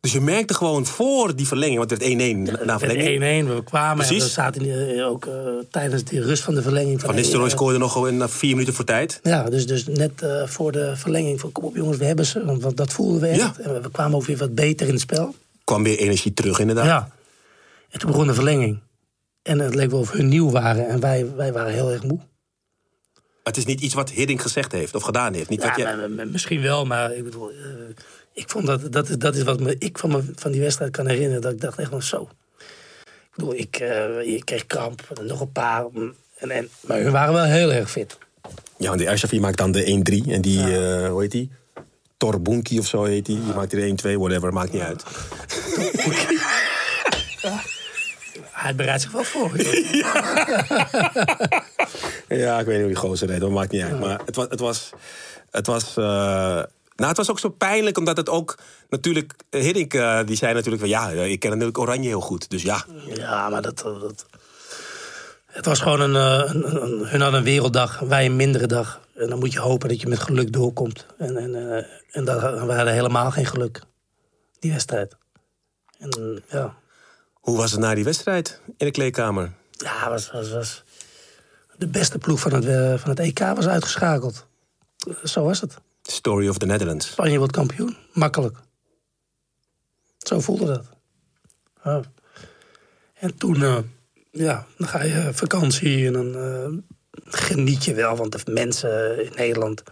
[0.00, 3.46] Dus je merkte gewoon voor die verlenging, want het werd 1-1 na verlenging.
[3.46, 5.34] 1-1, we kwamen en we zaten eh, ook eh,
[5.70, 7.00] tijdens de rust van de verlenging.
[7.00, 9.20] Van Nistelrooy eh, scoorde nog gewoon vier minuten voor tijd.
[9.22, 12.44] Ja, dus, dus net voor de verlenging van kom op jongens, we hebben ze.
[12.44, 13.40] Want, want dat voelden we echt.
[13.40, 13.54] Ja.
[13.58, 15.34] En we, we kwamen ook weer wat beter in het spel.
[15.64, 16.84] kwam weer energie terug, inderdaad.
[16.84, 17.10] Ja.
[17.90, 18.80] En toen begon de verlenging.
[19.48, 20.88] En het leek wel of hun nieuw waren.
[20.88, 22.18] En wij, wij waren heel erg moe.
[23.42, 25.48] Het is niet iets wat Hiddink gezegd heeft of gedaan heeft.
[25.48, 25.96] Niet wat Ja, je...
[25.96, 27.50] maar- maar- misschien wel, maar ik bedoel...
[27.50, 27.56] eh,
[28.32, 30.90] ik vond dat, dat, is, dat is wat me, ik van, me, van die wedstrijd
[30.90, 31.40] kan herinneren.
[31.42, 32.28] Dat ik dacht echt van zo.
[33.04, 35.02] Ik bedoel, ik, eh, ik kreeg kramp.
[35.18, 35.86] En nog een paar.
[35.92, 38.18] mm, En, en, maar hun waren wel heel erg fit.
[38.78, 40.30] Ja, want die Arshafi maakt dan de 1-3.
[40.32, 41.50] En die, eh, hoe heet die?
[42.16, 43.44] Torbunki of zo heet die.
[43.44, 45.02] Die maakt die de 1-2, whatever, maakt niet uit.
[48.58, 49.50] Hij bereidt zich wel voor.
[52.28, 54.00] Ja, ik weet niet hoe die gozer heet, dat maakt niet uit.
[54.00, 54.46] Maar het was...
[54.50, 54.90] Het was,
[55.50, 56.04] het was eh,
[56.96, 58.58] nou, het was ook zo pijnlijk, omdat het ook
[58.90, 59.32] natuurlijk...
[59.50, 60.88] eh, Hiddink, eh, die zei natuurlijk van...
[60.90, 62.84] Ja, ik ken natuurlijk Oranje heel goed, dus ja.
[63.14, 64.26] Ja, maar dat, dat...
[65.46, 69.00] Het was gewoon een, een, een- Hun hadden een werelddag, wij een mindere dag.
[69.16, 71.06] En dan moet je hopen dat je met geluk doorkomt.
[71.18, 73.80] En, en, eh, en dat, we hadden helemaal geen geluk,
[74.58, 75.16] die wedstrijd.
[75.98, 76.74] En ja,
[77.48, 79.52] Hoe was het na die wedstrijd in de kleedkamer?
[79.70, 80.84] ja was, was, was...
[81.76, 84.46] De beste ploeg van het, eh, van het EK was uitgeschakeld.
[84.98, 85.78] Eh, Zo was het.
[86.02, 87.06] Story of the Netherlands.
[87.06, 87.96] Spanje wordt kampioen.
[88.12, 88.56] Makkelijk.
[90.18, 90.84] Zo voelde dat.
[91.84, 92.00] Ja.
[93.14, 93.78] En toen, eh,
[94.30, 96.84] ja, dan ga je vakantie en dan
[97.24, 98.16] geniet je wel.
[98.16, 99.82] Want de mensen in Nederland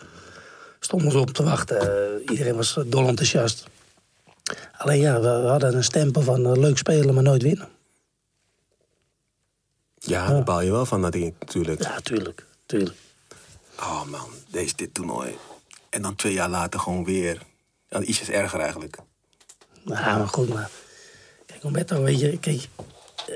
[0.80, 2.22] stonden ons op te wachten.
[2.30, 3.66] Iedereen was dol enthousiast.
[4.76, 7.68] Alleen ja, we, we hadden een stempel van eh, leuk spelen, maar nooit winnen.
[9.98, 11.82] Ja, daar baal je wel van, dat ding, natuurlijk.
[11.82, 12.46] Ja, tuurlijk.
[12.66, 12.96] tuurlijk.
[13.78, 15.36] Oh man, deze dit toernooi.
[15.90, 17.42] En dan twee jaar later gewoon weer.
[18.00, 18.98] Iets is erger eigenlijk.
[19.84, 20.70] Ja, maar goed, maar...
[21.46, 22.38] Kijk, Umberto, weet je...
[22.38, 22.68] Kijk,
[23.26, 23.34] eh,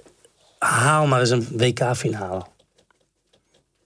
[0.59, 2.47] haal maar eens een WK-finale.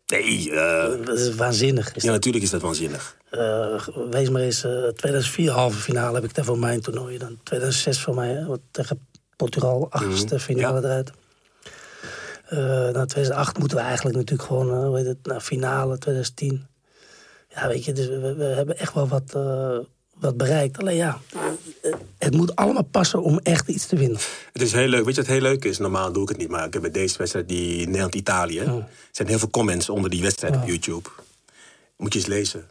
[0.07, 1.95] Nee, eh, Dat is waanzinnig.
[1.95, 3.17] Is ja, natuurlijk is dat waanzinnig.
[3.31, 7.19] Eh, wees maar eens, eh 2004 halve finale heb ik daar voor mijn toernooi.
[7.19, 10.87] Dan 2006 voor mij, hè, wat tegen Portugal, achtste finale ja.
[10.87, 11.13] eruit.
[12.95, 16.67] Na 2008 moeten we eigenlijk natuurlijk gewoon, heet het, naar finale 2010.
[17.49, 19.37] Ja, weet je, dus we, we hebben echt wel wat,
[20.21, 20.79] wat bereikt.
[20.79, 21.21] Alleen ja,
[21.83, 24.19] eh, het moet allemaal passen om echt iets te winnen.
[24.53, 25.05] Het is heel leuk.
[25.05, 25.79] Weet je wat heel leuk is?
[25.79, 29.29] Normaal doe ik het niet, maar ik heb bij deze wedstrijd, die Nederland-Italië, er zijn
[29.29, 31.09] heel veel comments onder die wedstrijd op YouTube.
[31.97, 32.67] Moet je eens lezen.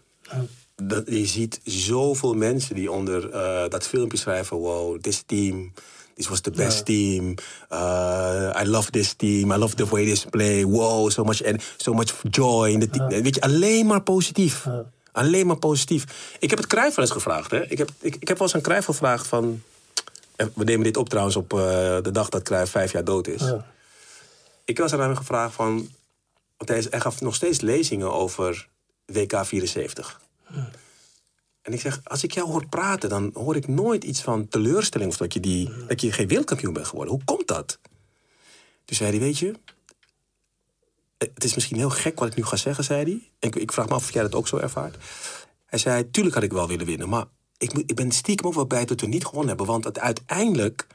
[0.76, 5.74] Dat, je ziet zoveel mensen die onder eh, dat filmpje schrijven: Wow, this team.
[6.16, 7.36] This was the best team.
[7.72, 9.52] Uh, I love this team.
[9.52, 10.66] I love the way this play.
[10.66, 12.70] Wow, so much, and so much joy.
[12.70, 13.08] In the team.
[13.08, 14.68] Weet je, alleen maar positief.
[15.14, 16.36] Alleen maar positief.
[16.40, 17.52] Ik heb het Cruijff wel eens gevraagd.
[17.52, 17.66] Hè?
[17.72, 19.62] Ik, heb, ik, ik heb wel eens aan Cruijff gevraagd van...
[20.36, 21.60] en We nemen dit op trouwens op eh,
[22.02, 23.42] de dag dat Cruijff vijf jaar dood is.
[23.42, 23.66] Ja.
[24.66, 25.76] Ik was aan hem gevraagd van...
[26.58, 28.68] Want hij, is- hij gaf nog steeds lezingen over
[29.06, 30.22] WK 74.
[31.62, 35.12] En ik zeg, als ik jou hoor praten, dan hoor ik nooit iets van teleurstelling...
[35.12, 37.14] of dat je, die, dat je geen wereldkampioen bent geworden.
[37.14, 37.80] Hoe komt dat?
[38.86, 39.54] Toen zei hij, weet je...
[41.34, 43.32] Het is misschien heel gek wat ik nu ga zeggen, zei hij.
[43.40, 44.98] En ik, ik vraag me af of jij dat ook zo ervaart.
[45.66, 47.10] Hij zei, tuurlijk had ik wel willen winnen...
[47.10, 47.26] maar
[47.58, 49.66] ik, ik ben stiekem ook wel blij dat we niet gewonnen hebben.
[49.66, 50.88] Want uiteindelijk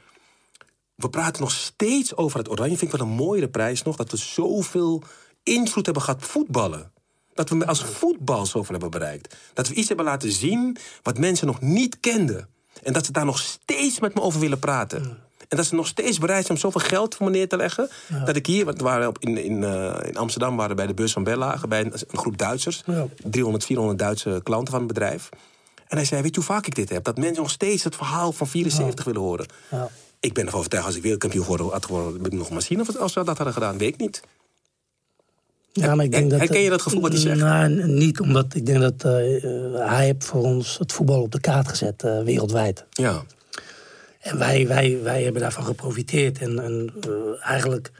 [0.95, 2.77] we praten nog steeds over het oranje.
[2.77, 3.95] Vind ik wel een mooiere prijs nog.
[3.95, 5.03] Dat we zoveel
[5.43, 6.91] invloed hebben gehad voetballen.
[7.33, 9.35] Dat we als voetbal zoveel hebben bereikt.
[9.53, 12.49] Dat we iets hebben laten zien wat mensen nog niet kenden.
[12.83, 15.17] En dat ze daar nog steeds met me over willen praten.
[15.49, 17.89] En dat ze nog steeds bereid zijn om zoveel geld voor me neer te leggen.
[18.25, 20.93] Dat ik hier, want we waren op, in, in, eh, in Amsterdam waren bij de
[20.93, 21.59] bus van Bella.
[21.67, 22.83] Bij een, een groep Duitsers.
[22.85, 23.07] Ja.
[23.23, 25.29] 300, 400 Duitse klanten van het bedrijf.
[25.87, 27.03] En hij zei, weet je hoe vaak ik dit heb?
[27.03, 29.45] Dat mensen nog steeds het verhaal van 74 willen horen.
[29.71, 29.89] Ja.
[30.19, 32.21] Ik ben ervan overtuigd, als ik wereldkampioen geworden had geworden...
[32.21, 33.77] ben ik nog maar zien of als we dat hadden gedaan.
[33.77, 34.21] Weet ik niet.
[35.71, 37.39] Ja, maar ik denk dat, Herken je dat gevoel wat hij zegt?
[37.39, 41.31] Nou, niet, omdat ik denk dat eh, eh, hij heeft voor ons het voetbal op
[41.31, 42.85] de kaart gezet, wereldwijd.
[42.89, 43.23] Ja.
[44.29, 46.37] En wij, wij, wij hebben daarvan geprofiteerd.
[46.39, 47.91] En, en eh, eigenlijk,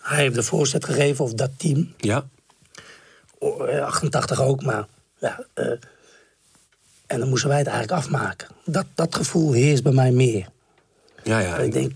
[0.00, 1.94] hij heeft de voorzet gegeven, of dat team.
[1.96, 2.28] Ja.
[3.38, 4.86] Oh, eh, 88 ook, maar
[5.18, 5.44] ja.
[5.54, 5.66] eh,
[7.06, 8.48] en dan moesten wij het eigenlijk afmaken.
[8.64, 10.48] Dat, dat gevoel heerst bij mij meer.
[11.22, 11.56] Ja, ja.
[11.56, 11.92] ik denk,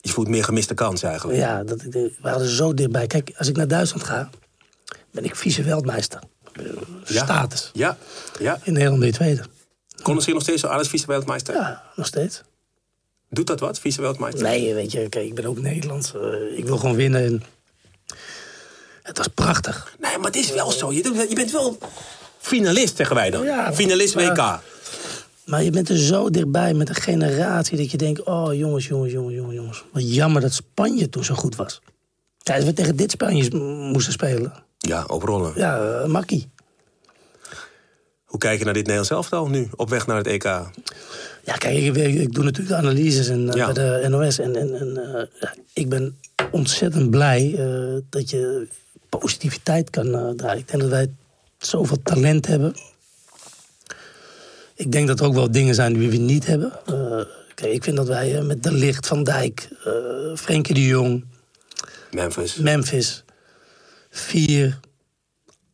[0.00, 1.38] Je voelt meer gemiste kans eigenlijk.
[1.38, 3.06] ja, dat, we waren er zo dichtbij.
[3.06, 4.30] Kijk, als ik naar Duitsland ga,
[5.10, 6.20] ben ik vice-wereldmeester.
[6.52, 6.64] Eh,
[7.04, 7.24] Ja.
[7.24, 7.70] Status.
[7.72, 7.96] Ja.
[8.40, 8.58] ja.
[8.62, 9.42] In Nederland ben je tweede.
[10.02, 11.54] Kon misschien nog steeds zo alles vice-wereldmeister?
[11.54, 12.42] Ja, nog steeds.
[13.32, 14.42] Doet dat wat, vice-wereldmeister?
[14.42, 16.14] Nee, weet je, kijk, ik ben ook Nederlands.
[16.14, 17.22] Eh, ik wil gewoon winnen.
[17.24, 17.42] En
[19.02, 19.94] het was prachtig.
[20.00, 20.92] Nee, maar het is wel zo.
[20.92, 21.78] Je, je bent wel
[22.38, 23.44] finalist, zeggen wij dan.
[23.44, 24.60] Ja, finalist maar- WK.
[25.44, 28.22] Maar je bent er zo dichtbij met een generatie dat je denkt...
[28.22, 29.84] oh, jongens, jongens, jongens, jongens, jongens.
[29.92, 31.80] Wat jammer dat Spanje toen zo goed was.
[32.38, 33.56] Ja, als we tegen dit Spanje
[33.92, 34.52] moesten spelen.
[34.78, 35.52] Ja, oprollen.
[35.56, 36.50] Ja, eh, makkie.
[38.24, 40.60] Hoe kijk je naar dit Nederlands elftal nu, op weg naar het EK?
[41.44, 43.72] Ja, kijk, ik, doe natuurlijk de analyses en, eh, Ja.
[43.72, 44.38] bij de NOS.
[44.38, 46.18] En, en, en eh, ja, ik ben
[46.50, 48.68] ontzettend blij eh, dat je
[49.08, 50.58] positiviteit kan draaien.
[50.58, 51.10] Ik denk dat wij
[51.58, 52.74] zoveel talent hebben.
[54.74, 56.72] Ik denk dat er ook wel dingen zijn die we niet hebben.
[57.54, 59.68] Kijk, ik vind dat wij met De Licht, Van Dijk,
[60.34, 61.24] Frenkie de Jong,
[62.10, 62.56] Memphis.
[62.56, 63.24] Memphis,
[64.10, 64.78] vier...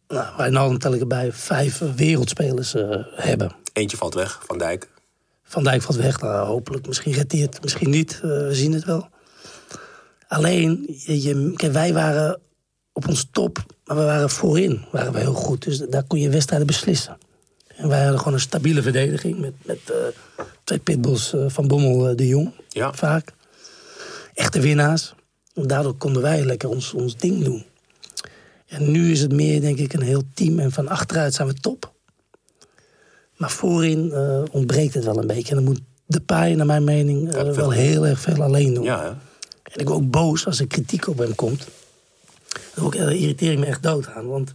[0.08, 2.74] Nou, Wijnaldum tel ik erbij, vijf wereldspelers
[3.14, 3.52] hebben.
[3.72, 4.88] Eentje valt weg, Van Dijk.
[5.48, 6.86] Van Dijk valt weg, nou, hopelijk.
[6.86, 8.12] Misschien redt hij het, misschien niet.
[8.14, 9.08] Eh, we zien het wel.
[10.28, 12.40] Alleen, je, je- kijk, wij waren
[12.92, 15.64] op ons top, maar we waren voorin waren we heel goed.
[15.64, 17.18] Dus daar kon je wedstrijden beslissen.
[17.76, 22.16] En wij hadden gewoon een stabiele verdediging met, met eh, twee pitbulls eh, van Bommel
[22.16, 22.52] de Jong.
[22.68, 22.92] Ja.
[22.94, 23.32] Vaak.
[24.34, 25.14] Echte winnaars.
[25.54, 27.64] Daardoor konden wij lekker ons, ons ding doen.
[28.66, 30.58] En nu is het meer, denk ik, een heel team.
[30.58, 31.92] En van achteruit zijn we top.
[33.38, 35.48] Maar voorin eh, ontbreekt het wel een beetje.
[35.48, 38.84] En dan moet de paai, naar mijn mening, eh, wel heel erg veel alleen doen.
[38.84, 39.04] Ja?
[39.62, 41.66] En ik ben ook boos als er kritiek op hem komt.
[42.74, 44.26] Dan ook, irriteer ik me echt dood aan.
[44.26, 44.54] Want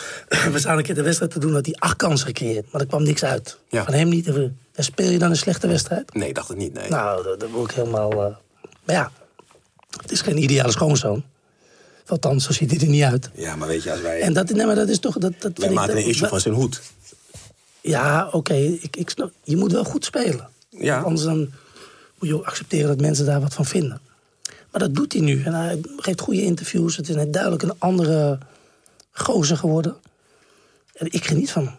[0.52, 2.72] we staan een keer de wedstrijd te doen dat hij acht kansen gecreëerd.
[2.72, 3.58] Maar er kwam niks uit.
[3.68, 3.84] Ja.
[3.84, 4.26] Van hem niet.
[4.28, 6.14] En speel je dan een slechte wedstrijd?
[6.14, 6.88] Nee, ik dacht het niet, nee.
[6.88, 8.10] Nou, dat, dat word ik helemaal...
[8.12, 8.34] eh,
[8.84, 9.10] Maar ja,
[10.00, 11.24] het is geen ideale schoonzoon.
[12.06, 13.30] Althans, zo ziet hij er niet uit.
[13.34, 14.20] Ja, maar weet je, als wij...
[14.20, 15.18] En dat, nee, maar dat is toch...
[15.18, 16.80] Dat, dat wij ik- maken een issue van zijn hoed.
[17.88, 18.54] Ja, oké.
[18.54, 20.48] ik, ik snap, je moet wel goed spelen.
[20.70, 21.00] Ja.
[21.00, 21.38] Anders dan
[22.18, 24.00] moet je ook accepteren dat mensen daar wat van vinden.
[24.70, 25.42] Maar dat doet hij nu.
[25.42, 26.96] En hij geeft goede interviews.
[26.96, 28.38] Het is net duidelijk een andere
[29.10, 29.96] gozer geworden.
[30.94, 31.76] En ik geniet van hem.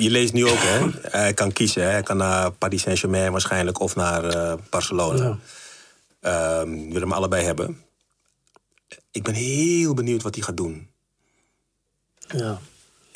[0.00, 0.88] Je leest nu ook, hè?
[1.00, 1.88] Hij kan kiezen, hè?
[1.88, 5.24] Hij kan naar Paris Saint-Germain waarschijnlijk of naar eh, Barcelona.
[5.24, 5.38] Ja.
[6.20, 7.82] Ehm, we willen hem allebei hebben.
[9.10, 10.90] Ik ben heel benieuwd wat hij gaat doen.
[12.28, 12.60] Ja.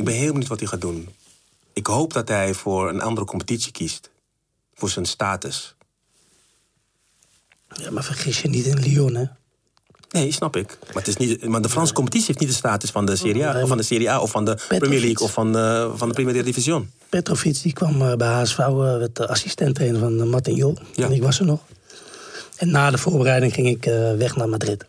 [0.02, 1.08] Ik ben heel benieuwd wat hij gaat doen.
[1.72, 4.10] Ik hoop dat hij voor een andere competitie kiest.
[4.74, 5.74] Voor zijn status.
[7.74, 9.24] ja, maar vergis je niet in Lyon, hè?
[10.10, 10.78] Nee, snap ik.
[10.86, 13.46] Maar, het is niet, maar de Franse competitie heeft niet de status van de Serie
[13.46, 16.08] A, of, van de Serie A of van de Premier League of van de, van
[16.08, 16.90] de Premier Division.
[17.08, 20.78] Petrovic die kwam eh, bij HSV, eh, werd de assistent-trainer van eh, Martin Jol.
[20.94, 21.04] Ja.
[21.04, 21.60] En ik was er nog.
[22.56, 23.84] En na de voorbereiding ging ik
[24.18, 24.84] weg naar Madrid.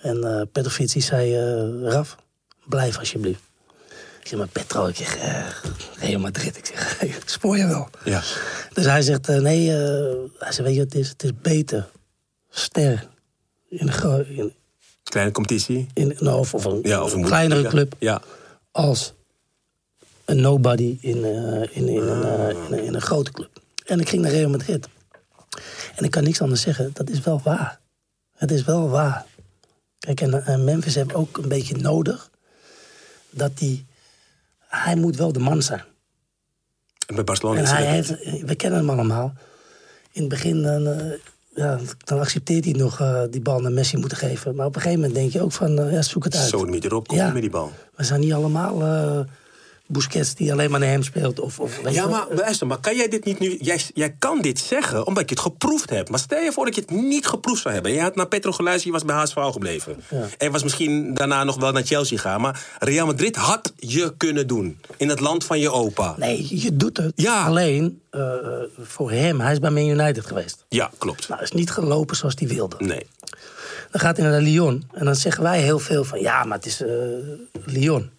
[0.00, 1.36] En eh Petrovic zei,
[1.82, 2.16] Raf,
[2.64, 3.40] blijf alsjeblieft.
[4.24, 5.46] Ik zeg, maar Petro, ik zeg, eh,
[5.94, 6.56] Real Madrid.
[6.56, 7.88] Ik zeg, spoor je wel.
[8.04, 8.22] Ja.
[8.72, 11.08] Dus hij zegt, eh, nee, eh, hij zegt, weet je wat het is?
[11.08, 11.90] Het is beter,
[12.50, 13.08] ster,
[13.68, 14.54] in een, in,
[15.02, 15.86] Kleine competitie.
[15.94, 17.68] in, nou, of, of een, Ja, of een kleinere ja.
[17.68, 18.22] club Ja.
[18.70, 19.12] als
[20.24, 23.60] een nobody in, in, in, een, in, een, in een grote club.
[23.86, 24.88] En ik ging naar Real Madrid.
[25.96, 27.80] En ik kan niks anders zeggen, dat is wel waar.
[28.36, 29.24] Het is wel waar.
[29.98, 32.30] Kijk, en, en Memphis heeft ook een beetje nodig
[33.30, 33.86] dat die...
[34.82, 35.82] Hij moet wel de man zijn.
[37.06, 38.08] En bij Barcelona En hij heeft,
[38.40, 39.32] we kennen hem allemaal.
[40.12, 41.12] In het begin dan, eh,
[41.54, 44.54] ja, dan accepteert hij nog eh, die bal naar Messi moeten geven.
[44.54, 46.48] Maar op een gegeven moment denk je ook van, eh, ja, zoek het uit.
[46.48, 47.24] zo niet erop, Ja.
[47.24, 47.72] hij met die bal.
[47.94, 48.78] We zijn niet allemaal
[49.86, 51.40] Busquets die alleen maar naar hem speelt.
[51.40, 53.56] Of, of, Ja, maar luister, maar kan jij dit niet nu...
[53.60, 56.08] Jij, jij kan dit zeggen omdat je het geproefd hebt.
[56.10, 57.92] Maar stel je voor dat je het niet geproefd zou hebben.
[57.92, 60.02] Je had naar Petro geluisterd, je was bij HSV gebleven.
[60.10, 60.26] Ja.
[60.38, 62.40] En was misschien daarna nog wel naar Chelsea gaan.
[62.40, 64.80] Maar Real Madrid had je kunnen doen.
[64.96, 66.14] In het land van je opa.
[66.18, 67.12] Nee, je doet het.
[67.14, 67.44] Ja.
[67.44, 68.22] Alleen eh,
[68.80, 70.64] voor hem, hij is bij Man United geweest.
[70.68, 71.28] Ja, klopt.
[71.28, 72.76] Nou, is niet gelopen zoals hij wilde.
[72.78, 73.06] Nee.
[73.90, 74.84] Dan gaat hij naar Lyon.
[74.92, 76.88] En dan zeggen wij heel veel van, ja, maar het is eh,
[77.64, 78.10] Lyon.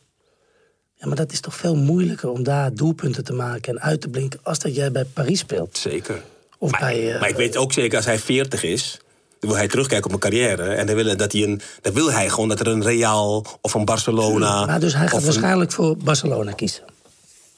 [1.00, 4.08] Ja, maar dat is toch veel moeilijker om daar doelpunten te maken en uit te
[4.08, 4.39] blinken...
[4.43, 5.78] als dat jij bij Paris speelt.
[5.78, 6.22] Zeker.
[6.58, 9.00] Of maar, bij, eh, maar ik weet ook zeker, als hij 40 is...
[9.39, 10.64] dan wil hij terugkijken op een carrière.
[10.74, 13.74] En dan wil, dat hij een, dan wil hij gewoon dat er een Real of
[13.74, 14.66] een Barcelona...
[14.66, 16.84] Maar dus hij gaat een- waarschijnlijk voor Barcelona kiezen.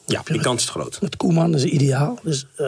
[0.06, 1.02] Ja, die kans is groot.
[1.02, 2.20] Met Koeman is ideaal.
[2.24, 2.68] Dus, eh,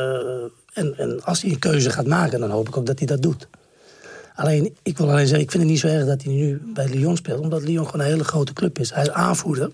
[0.74, 3.22] en, en als hij een keuze gaat maken, dan hoop ik ook dat hij dat
[3.22, 3.48] doet.
[4.36, 6.88] Alleen, ik wil alleen zeggen, ik vind het niet zo erg dat hij nu bij
[6.90, 7.40] Lyon speelt.
[7.40, 8.94] Omdat Lyon gewoon een hele grote club is.
[8.94, 9.72] Hij is aanvoerder.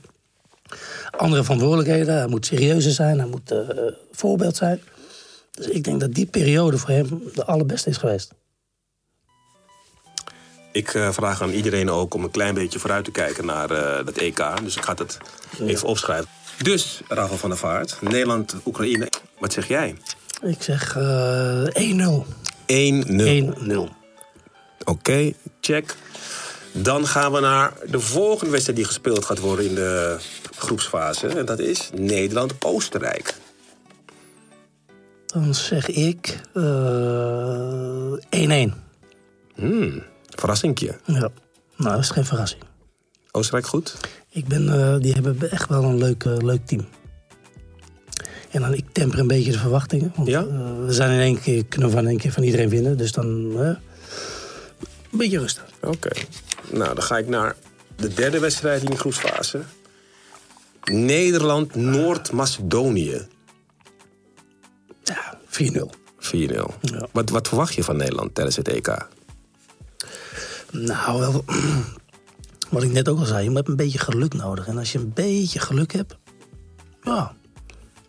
[1.11, 2.17] Andere verantwoordelijkheden.
[2.17, 3.19] Hij moet serieuzer zijn.
[3.19, 3.59] Hij moet eh,
[4.11, 4.81] voorbeeld zijn.
[5.51, 8.33] Dus ik denk dat die periode voor hem de allerbeste is geweest.
[10.71, 14.05] Ik eh, vraag aan iedereen ook om een klein beetje vooruit te kijken naar eh
[14.05, 14.43] dat EK.
[14.63, 15.17] Dus ik ga het
[15.59, 16.27] even opschrijven.
[16.63, 19.09] Dus, Rafael van der Vaart, Nederland, Oekraïne.
[19.39, 19.95] Wat zeg jij?
[19.95, 20.47] 1-0.
[20.47, 22.25] Ik zeg eh 1-0.
[22.65, 23.89] 1-0.
[24.83, 25.95] Oké, check.
[26.71, 30.17] Dan gaan we naar de volgende wedstrijd die gespeeld gaat worden in de
[30.57, 31.27] groepsfase.
[31.27, 33.33] En dat is Nederland-Oostenrijk.
[35.25, 38.13] Dan zeg ik eh
[38.69, 38.73] 1-1.
[39.55, 40.95] Hmm, verrassingje.
[41.05, 41.13] Ja,
[41.77, 42.61] nou, dat is geen verrassing.
[43.31, 43.97] Oostenrijk goed?
[44.29, 46.85] Ik ben, eh, die hebben echt wel een leuk, eh, leuk team.
[48.51, 50.13] En dan, ik temper een beetje de verwachtingen.
[50.15, 50.41] Want, Ja?
[50.41, 52.97] eh, we zijn in één keer, kunnen in één keer van iedereen winnen.
[52.97, 53.67] Dus dan eh,
[55.11, 55.65] een beetje rustig.
[55.81, 56.09] Oké.
[56.71, 57.55] Nou, dan ga ik naar
[57.95, 59.61] de derde wedstrijd in de groepsfase.
[60.91, 63.27] Nederland-Noord-Macedonië.
[65.03, 65.89] Ja, 4-0.
[66.19, 66.27] 4-0.
[66.81, 67.07] Ja.
[67.11, 69.07] Wat, wat verwacht je van Nederland tijdens het EK?
[70.71, 71.45] Nou, wel,
[72.69, 74.67] wat ik net ook al zei, je hebt een beetje geluk nodig.
[74.67, 76.17] En als je een beetje geluk hebt,
[77.01, 77.33] ja,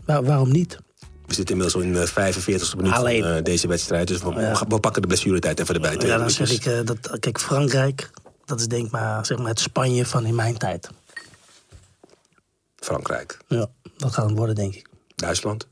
[0.05, 0.79] waar- waarom niet?
[1.27, 3.23] We zitten inmiddels al in de 45e minuut Alleen.
[3.23, 4.09] van eh, deze wedstrijd.
[4.09, 4.63] Dus we, Ja.
[4.69, 5.97] we pakken de blessuretijd even erbij.
[6.07, 8.11] Ja, dan zeg ik, eh, dat, kijk, Frankrijk,
[8.45, 10.91] dat is denk maar, zeg maar het Spanje van in mijn tijd.
[12.87, 13.39] Frankrijk.
[13.47, 13.67] Ja,
[13.97, 14.89] dat gaat worden, denk ik.
[15.15, 15.69] Duitsland.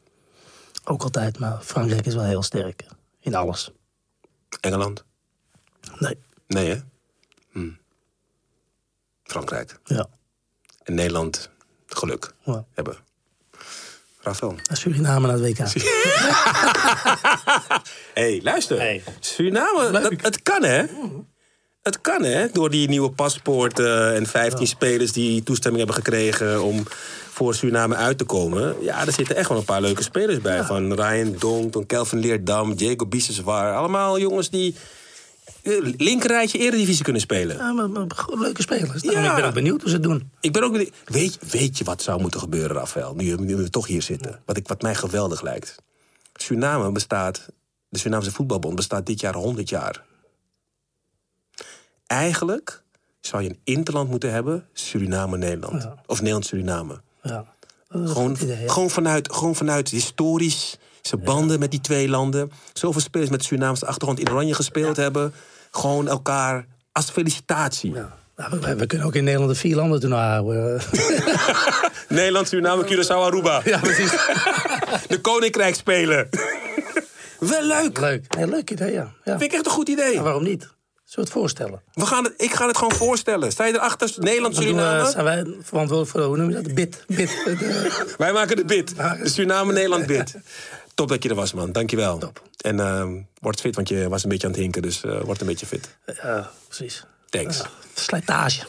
[0.84, 2.84] Ook altijd, maar Frankrijk is wel heel sterk.
[3.20, 3.70] In alles.
[4.60, 5.04] Engeland.
[5.98, 6.80] Nee, Nee, hè?
[7.50, 7.70] Hm.
[9.22, 9.78] Frankrijk.
[9.84, 10.06] ja.
[10.82, 11.50] En Nederland
[11.86, 12.64] geluk ja.
[12.72, 12.96] hebben.
[14.20, 14.56] Rafael.
[14.72, 15.58] Suriname naar het WK.
[18.14, 18.78] hey, luister.
[18.78, 19.02] Hey.
[19.20, 20.84] Suriname, dat, het kan hè?
[21.84, 26.82] Het kan hè, door die nieuwe paspoorten en 15 spelers die toestemming hebben gekregen om
[27.30, 28.76] voor Suriname uit te komen.
[28.82, 30.62] Ja, er zitten echt wel een paar leuke spelers bij.
[30.64, 33.74] Van Ryan Donk, Kelvin Leerdam, Diego Biseswar.
[33.76, 34.74] Allemaal jongens die
[35.62, 37.56] eh, linkerrijtje eredivisie kunnen spelen.
[37.56, 39.02] Ja, maar, maar goed, leuke spelers.
[39.02, 39.30] Nou, Ja.
[39.30, 40.30] Ik ben ook benieuwd hoe ze het doen.
[40.40, 43.14] Ik ben ook benieuwd- weet, weet je wat zou moeten gebeuren, Rafael?
[43.14, 44.40] Nu, nu we toch hier zitten.
[44.46, 45.74] Wat, ik, wat mij geweldig lijkt.
[46.34, 47.46] Suriname bestaat...
[47.88, 50.02] De Surinaamse voetbalbond bestaat dit jaar 100 jaar.
[52.06, 52.82] Eigenlijk
[53.20, 54.66] zou je een interland moeten hebben...
[54.72, 55.82] Suriname-Nederland.
[55.82, 55.94] Ja.
[56.06, 57.00] Of Nederland-Suriname.
[57.22, 57.44] Ja.
[57.88, 58.36] Gewoon,
[58.66, 60.76] gewoon, vanuit, gewoon vanuit historisch...
[61.02, 62.50] zijn banden met die twee landen.
[62.72, 65.34] Zoveel spelers met Surinaamse achtergrond in Oranje gespeeld hebben.
[65.70, 67.92] Gewoon elkaar als felicitatie.
[67.92, 68.16] Ja.
[68.36, 70.80] Nou, we, we kunnen ook in Nederland de vier landen toen houden.
[72.08, 73.60] Nederland, Suriname, Curaçao, Aruba.
[73.64, 74.10] ja, precies.
[75.08, 76.28] De Koninkrijk spelen.
[77.38, 78.00] Wel leuk.
[78.00, 78.36] Leuk.
[78.36, 79.12] Nee, leuk idee, ja.
[79.24, 79.38] ja.
[79.38, 80.20] Vind ik echt een goed idee.
[80.20, 80.68] Waarom niet?
[81.14, 81.80] Zullen we het voorstellen?
[81.92, 83.52] We gaan het, ik ga het gewoon voorstellen.
[83.52, 85.10] Sta je erachter, Nederland, doen we, Suriname?
[85.10, 86.64] zijn wij verantwoordelijk voor, hoe noem je dat?
[86.64, 87.04] De bid.
[87.06, 87.28] bid.
[87.44, 88.96] De- Wij maken de bid.
[88.96, 90.34] De Suriname-Nederland bid.
[90.94, 91.72] Top dat je er was, man.
[91.72, 92.18] Dankjewel.
[92.18, 92.42] Top.
[92.60, 94.82] En word fit, want je was een beetje aan het hinken.
[94.82, 95.88] Dus eh, word een beetje fit.
[96.22, 97.04] ja, precies.
[97.30, 97.62] Thanks.
[97.94, 98.62] Slijtage.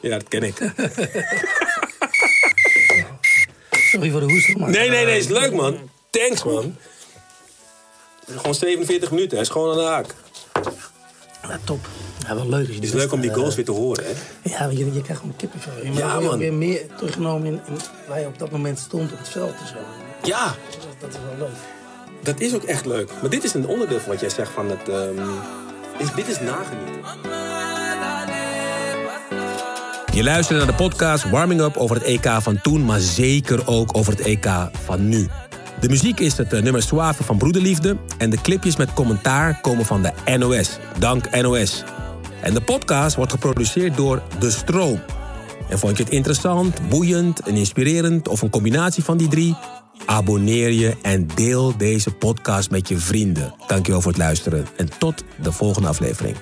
[0.00, 0.56] Ja, dat ken ik.
[3.70, 4.56] Sorry voor de hoest.
[4.56, 5.18] maar- Nee, nee, nee.
[5.18, 5.90] Is leuk, man.
[6.10, 6.76] Thanks, man.
[8.36, 9.32] Gewoon 47 minuten.
[9.32, 10.14] Hij is gewoon aan de haak.
[11.42, 11.86] Ja, top.
[12.26, 12.58] Ja, wel leuk.
[12.58, 14.10] Als je Het is leuk om die goals weer te horen, hè?
[14.50, 15.72] Ja, want je, je krijgt gewoon kippenvel.
[15.84, 16.38] Je Ja, wordt man.
[16.38, 17.74] weer meer teruggenomen in, in
[18.08, 19.74] waar je op dat moment stond op het veld en zo.
[20.22, 21.56] Ja, Dat, dat is wel leuk.
[22.22, 23.10] dat is ook echt leuk.
[23.20, 24.88] Maar dit is een onderdeel van wat jij zegt van het...
[24.88, 25.28] ehm,
[25.98, 27.00] is, dit is nagenieten.
[30.14, 33.96] Je luistert naar de podcast Warming Up over het EK van toen, maar zeker ook
[33.96, 34.46] over het EK
[34.84, 35.28] van nu.
[35.80, 39.84] De muziek is het eh, nummer Suave van Broederliefde en de clipjes met commentaar komen
[39.84, 40.78] van de NOS.
[40.98, 41.84] Dank NOS.
[42.42, 45.00] En de podcast wordt geproduceerd door De Stroom.
[45.68, 49.56] En vond je het interessant, boeiend en inspirerend of een combinatie van die drie?
[50.06, 53.54] Abonneer je en deel deze podcast met je vrienden.
[53.66, 56.36] Dankjewel voor het luisteren en tot de volgende aflevering.